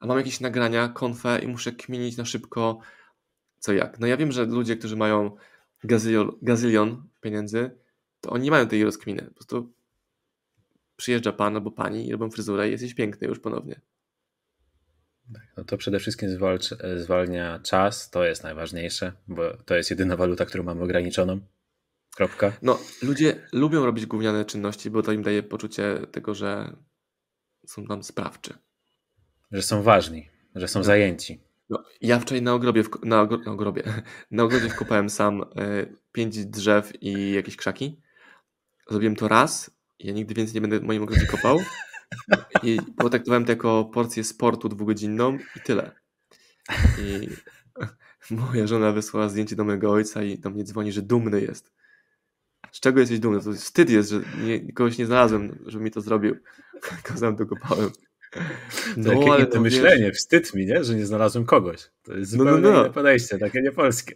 [0.00, 2.78] a mam jakieś nagrania, konfę i muszę kminić na szybko
[3.58, 3.98] co jak.
[3.98, 5.36] No ja wiem, że ludzie, którzy mają
[5.84, 7.70] gazylion, gazylion pieniędzy,
[8.20, 9.22] to oni nie mają tej rozkminy.
[9.22, 9.72] Po prostu
[10.96, 13.80] przyjeżdża pan albo pani i robią fryzurę i jesteś piękny już ponownie.
[15.34, 16.28] Tak, no to przede wszystkim
[16.96, 21.40] zwalnia czas, to jest najważniejsze, bo to jest jedyna waluta, którą mamy ograniczoną.
[22.16, 22.52] Kropka.
[22.62, 26.76] No, ludzie lubią robić gówniane czynności, bo to im daje poczucie tego, że
[27.66, 28.54] są tam sprawczy.
[29.52, 30.84] Że są ważni, że są no.
[30.84, 31.40] zajęci.
[31.70, 33.82] No, ja wczoraj na ogrobie, w, na, ogro, na, ogrobie,
[34.30, 38.00] na ogrodzie wkopałem sam y, pięć drzew i jakieś krzaki.
[38.90, 39.75] Zrobiłem to raz.
[39.98, 41.60] Ja nigdy więcej nie będę w moim ogrodzie kopał.
[42.62, 45.90] I potraktowałem to jako porcję sportu dwugodzinną i tyle.
[47.02, 47.28] I
[48.34, 51.72] moja żona wysłała zdjęcie do mojego ojca i do mnie dzwoni, że dumny jest.
[52.72, 53.40] Z czego jesteś dumny?
[53.40, 56.36] To wstyd jest, że nie, kogoś nie znalazłem, żeby mi to zrobił.
[57.02, 57.90] Kazałem to kopałem.
[58.96, 60.16] No, to ale to myślenie, wiesz...
[60.16, 60.84] wstyd mi, nie?
[60.84, 61.90] że nie znalazłem kogoś.
[62.02, 62.80] To jest zupełnie no, no, no.
[62.80, 64.14] inne podejście, takie nie polskie.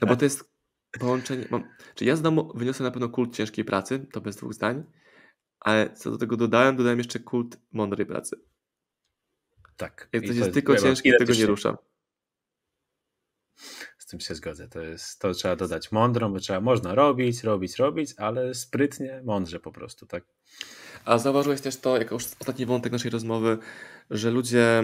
[0.00, 0.50] No bo to jest
[1.00, 1.46] połączenie.
[1.50, 4.84] Mam, czy ja z domu wyniosę na pewno kult ciężkiej pracy, to bez dwóch zdań
[5.64, 8.36] ale co do tego dodałem, dodałem jeszcze kult mądrej pracy.
[9.76, 10.08] Tak.
[10.12, 11.76] Jak coś jest tylko ciężkie, tego nie ruszam.
[13.98, 14.68] Z tym się zgodzę.
[14.68, 19.60] To jest, to trzeba dodać mądrą, bo trzeba, można robić, robić, robić, ale sprytnie, mądrze
[19.60, 20.24] po prostu, tak.
[21.04, 23.58] A zauważyłeś też to, jako już ostatni wątek naszej rozmowy,
[24.10, 24.82] że ludzie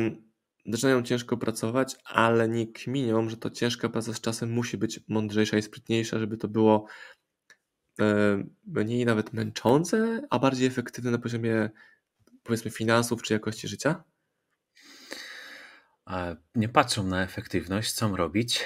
[0.66, 5.58] zaczynają ciężko pracować, ale nie kminią, że to ciężka praca z czasem musi być mądrzejsza
[5.58, 6.86] i sprytniejsza, żeby to było
[8.66, 11.70] mniej nawet męczące, a bardziej efektywne na poziomie
[12.42, 14.04] powiedzmy finansów czy jakości życia?
[16.54, 18.64] Nie patrzą na efektywność, co robić.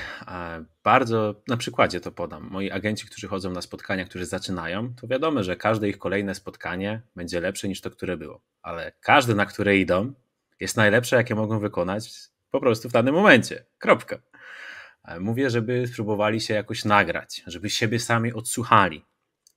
[0.84, 2.48] Bardzo na przykładzie to podam.
[2.50, 7.02] Moi agenci, którzy chodzą na spotkania, którzy zaczynają, to wiadomo, że każde ich kolejne spotkanie
[7.16, 8.42] będzie lepsze niż to, które było.
[8.62, 10.12] Ale każde, na które idą,
[10.60, 12.10] jest najlepsze, jakie mogą wykonać
[12.50, 13.64] po prostu w danym momencie.
[13.78, 14.18] Kropka.
[15.20, 19.04] Mówię, żeby spróbowali się jakoś nagrać, żeby siebie sami odsłuchali,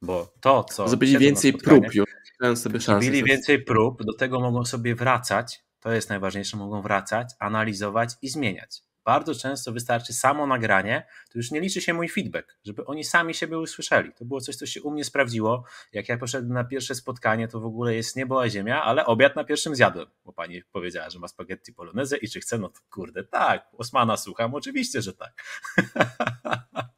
[0.02, 0.88] bo to, co.
[0.88, 2.10] Zrobili więcej prób już,
[2.56, 3.06] sobie szansę.
[3.06, 8.30] Zrobili więcej prób, do tego mogą sobie wracać, to jest najważniejsze, mogą wracać, analizować i
[8.30, 13.04] zmieniać bardzo często wystarczy samo nagranie, to już nie liczy się mój feedback, żeby oni
[13.04, 14.14] sami siebie usłyszeli.
[14.14, 15.64] To było coś, co się u mnie sprawdziło.
[15.94, 19.36] Jak ja poszedłem na pierwsze spotkanie, to w ogóle jest niebo a ziemia, ale obiad
[19.36, 22.80] na pierwszym zjadłem, bo pani powiedziała, że ma spaghetti polonezę i czy chce, no to
[22.90, 25.44] kurde, tak, Osmana słucham, oczywiście, że tak.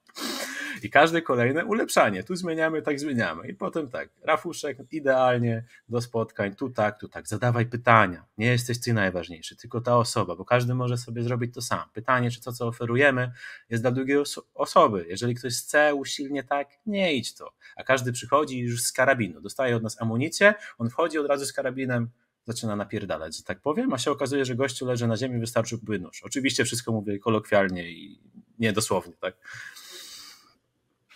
[0.84, 2.23] I każde kolejne ulepszanie.
[2.23, 3.47] Tu zmieniamy, tak zmieniamy.
[3.47, 7.27] I potem tak, Rafuszek, idealnie do spotkań, tu tak, tu tak.
[7.27, 8.25] Zadawaj pytania.
[8.38, 11.89] Nie jesteś ty najważniejszy, tylko ta osoba, bo każdy może sobie zrobić to sam.
[11.93, 13.32] Pytanie, czy to, co oferujemy,
[13.69, 15.05] jest dla drugiej oso osoby.
[15.09, 17.53] Jeżeli ktoś chce usilnie tak, nie idź to.
[17.75, 21.53] A każdy przychodzi już z karabinu, dostaje od nas amunicję, on wchodzi od razu z
[21.53, 22.09] karabinem,
[22.47, 26.23] zaczyna napierdalać, że tak powiem, a się okazuje, że gościu leży na ziemi, wystarczyłby nóż.
[26.23, 28.19] Oczywiście wszystko mówię kolokwialnie i
[28.59, 29.36] niedosłownie, tak?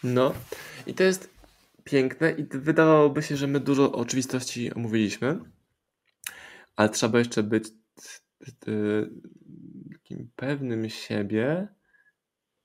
[0.03, 0.33] No.
[0.87, 1.33] I to jest
[1.83, 5.39] piękne i wydawałoby się, że my dużo oczywistości omówiliśmy,
[6.75, 7.69] ale trzeba jeszcze być
[9.93, 11.67] takim pewnym siebie,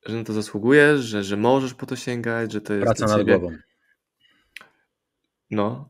[0.06, 3.26] że na to zasługujesz, że, że możesz po to sięgać, że to jest Praca nad
[3.26, 3.56] głową.
[5.50, 5.88] No,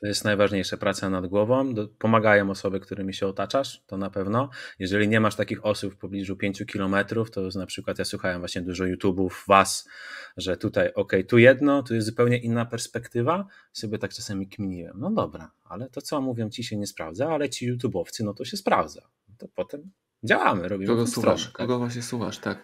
[0.00, 1.74] to jest najważniejsze, praca nad głową.
[1.98, 4.50] Pomagają osoby, którymi się otaczasz, to na pewno.
[4.78, 8.62] Jeżeli nie masz takich osób w pobliżu 5 kilometrów, to na przykład ja słuchałem właśnie
[8.62, 9.88] dużo YouTube'ów, was,
[10.36, 13.46] że tutaj, ok, tu jedno, tu jest zupełnie inna perspektywa.
[13.72, 15.00] Sobie tak czasami kminiłem.
[15.00, 18.44] No dobra, ale to co mówią ci się nie sprawdza, ale ci YouTube'owcy, no to
[18.44, 19.02] się sprawdza.
[19.38, 19.90] To potem
[20.24, 21.40] działamy, robimy Kogo słuchasz?
[21.40, 21.66] Stronę, tak?
[21.66, 22.62] Kogo właśnie słuchasz, tak.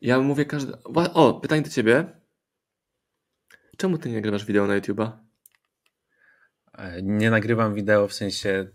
[0.00, 0.72] Ja mówię każdy...
[1.14, 2.06] O, pytanie do ciebie.
[3.76, 5.10] Czemu ty nie nagrywasz wideo na YouTube'a?
[6.78, 8.68] E, nie nagrywam wideo w sensie.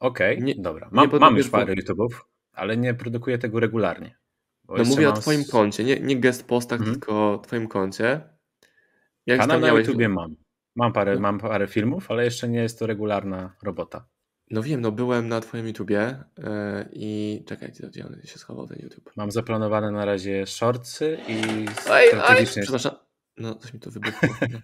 [0.00, 0.88] Okej, okay, dobra.
[0.92, 2.20] Mam, mam już parę YouTube'ów,
[2.52, 4.20] ale nie produkuję tego regularnie.
[4.68, 6.96] No mówię o Twoim koncie, nie, nie guest postach, mhm.
[6.96, 8.20] tylko o Twoim koncie.
[9.26, 10.36] Jak Kanał na YouTubie mam.
[10.76, 11.20] Mam parę, no.
[11.20, 14.08] mam parę filmów, ale jeszcze nie jest to regularna robota.
[14.50, 16.44] No wiem, no byłem na Twoim YouTubie yy,
[16.92, 19.12] i czekaj, gdzie on się schował ten YouTube?
[19.16, 22.62] Mam zaplanowane na razie shortsy i oj, strategicznie...
[22.62, 22.92] Oj, przepraszam,
[23.36, 24.28] no coś mi tu wybuchło.
[24.52, 24.58] No.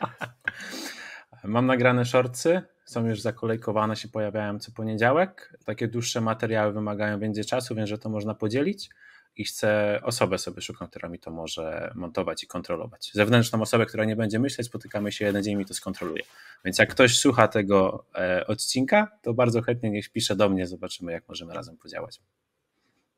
[1.44, 5.58] Mam nagrane shortsy, są już zakolejkowane, się pojawiają co poniedziałek.
[5.64, 8.90] Takie dłuższe materiały wymagają więcej czasu, wiem, że to można podzielić
[9.36, 13.10] i chcę osobę sobie szukam, która mi to może montować i kontrolować.
[13.14, 16.22] Zewnętrzną osobę, która nie będzie myśleć, spotykamy się jeden dzień i mi to skontroluje.
[16.64, 21.12] Więc jak ktoś słucha tego e, odcinka, to bardzo chętnie niech pisze do mnie, zobaczymy
[21.12, 22.20] jak możemy razem podziałać.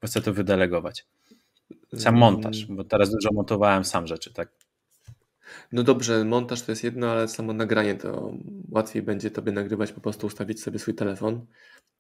[0.03, 1.07] Bo chcę to wydelegować.
[1.97, 4.49] Sam montaż, bo teraz dużo montowałem sam rzeczy, tak?
[5.73, 8.33] No dobrze, montaż to jest jedno, ale samo nagranie to
[8.71, 11.47] łatwiej będzie tobie nagrywać, po prostu ustawić sobie swój telefon,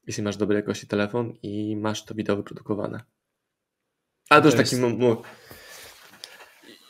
[0.06, 3.00] jeśli masz dobrej jakości telefon i masz to wideo wyprodukowane.
[4.30, 4.82] Ale to, to już taki...
[4.82, 5.22] Mu...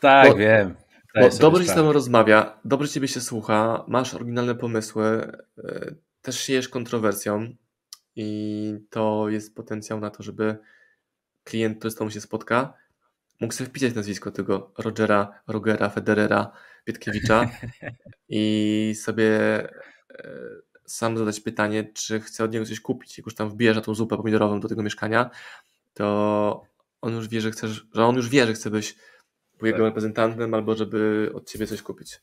[0.00, 0.74] Tak, bo, wiem.
[1.14, 6.40] Bo dobrze się z tobą rozmawia, dobrze ciebie się słucha, masz oryginalne pomysły, e, też
[6.40, 7.54] siejesz kontrowersją
[8.16, 10.58] i to jest potencjał na to, żeby
[11.44, 12.74] klient, który z tobą się spotka,
[13.42, 16.52] mógł sobie wpisać nazwisko tego Rogera, Rogera, Federera,
[16.86, 17.50] Wietkiewicza
[18.28, 19.38] i sobie
[20.10, 20.38] e,
[20.86, 23.18] sam zadać pytanie, czy chce od niego coś kupić.
[23.18, 25.30] Jak już tam wbijasz na tą zupę pomidorową do tego mieszkania,
[25.94, 26.66] to
[27.00, 28.96] on już wie, że chcesz, że on już wie, że chce być
[29.62, 29.86] jego tak.
[29.86, 32.20] reprezentantem albo żeby od ciebie coś kupić.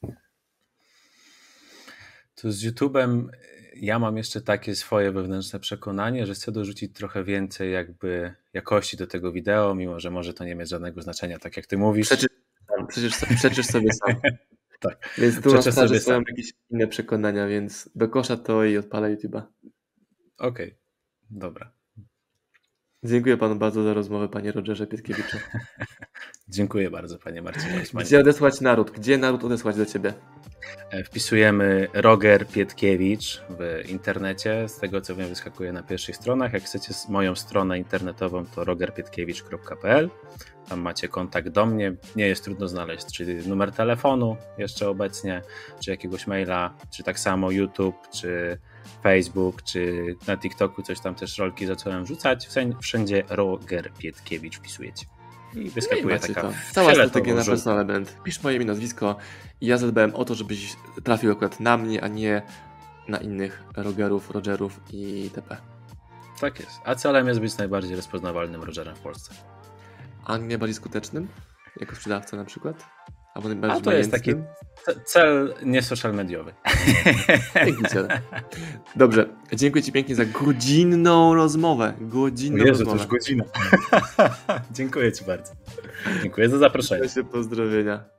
[2.42, 3.28] To z YouTube'em
[3.76, 9.08] ja mam jeszcze takie swoje wewnętrzne przekonanie, że chcę dorzucić trochę więcej jakby jakości do
[9.08, 12.08] tego wideo, mimo że może to nie mieć żadnego znaczenia, tak jak ty mówisz.
[12.08, 12.30] Przeczysz,
[12.88, 14.16] przecież, przeczysz sobie sam.
[14.80, 15.10] tak.
[15.18, 16.24] Więc tu masz sobie sam.
[16.28, 19.42] jakieś inne przekonania, więc do kosza to i odpalę YouTube'a.
[20.38, 20.76] Okej, okay.
[21.30, 21.79] dobra.
[23.04, 25.38] Dziękuję panu bardzo za rozmowę, panie Rogerze Pietkiewiczu.
[26.50, 27.84] Dziękuję bardzo, panie Marcinie.
[27.94, 28.92] Gdzie odesłać naród?
[28.92, 30.14] Gdzie naród odesłać do ciebie?
[30.92, 34.70] E, wpisujemy Roger Pietkiewicz w internecie.
[34.70, 36.54] Z tego co wiem, wyskakuje na pierwszych stronach.
[36.54, 40.10] Jak chcecie moją stronę internetową, to rogerpietkiewicz.pl.
[40.70, 41.94] Tam macie kontakt do mnie.
[42.16, 45.42] Nie jest trudno znaleźć, czy numer telefonu jeszcze obecnie,
[45.84, 48.58] czy jakiegoś maila, czy tak samo YouTube, czy
[49.04, 52.50] Facebook, czy na TikToku coś tam też rolki zacząłem wrzucać.
[52.82, 55.06] Wszędzie Roger Pietkiewicz wpisujecie.
[55.56, 58.18] I wyskakuje no i taka Cała strategia na personal brand.
[58.24, 59.16] Pisz moje imię, nazwisko
[59.62, 62.42] i ja zadbałem o to, żebyś trafił akurat na mnie, a nie
[63.08, 65.58] na innych Rogerów, Rogerów i itp.
[66.42, 66.80] Tak jest.
[66.86, 69.34] A celem jest być najbardziej rozpoznawalnym Rogerem w Polsce.
[70.30, 71.28] A nie bardziej skutecznym?
[71.80, 72.86] Jako sprzedawca na przykład?
[73.34, 74.34] Albo A to jest taki
[75.06, 76.54] cel niesocial mediowy.
[77.66, 77.96] Dzięki ci.
[78.96, 81.94] Dobrze, dziękuję Ci pięknie za godzinną rozmowę.
[82.02, 82.98] Godzinną Jezu, to rozmowę.
[82.98, 83.44] już godzina.
[84.72, 85.54] Dziękuję Ci bardzo.
[86.22, 87.08] Dziękuję za zaproszenie.
[87.32, 88.19] Pozdrowienia.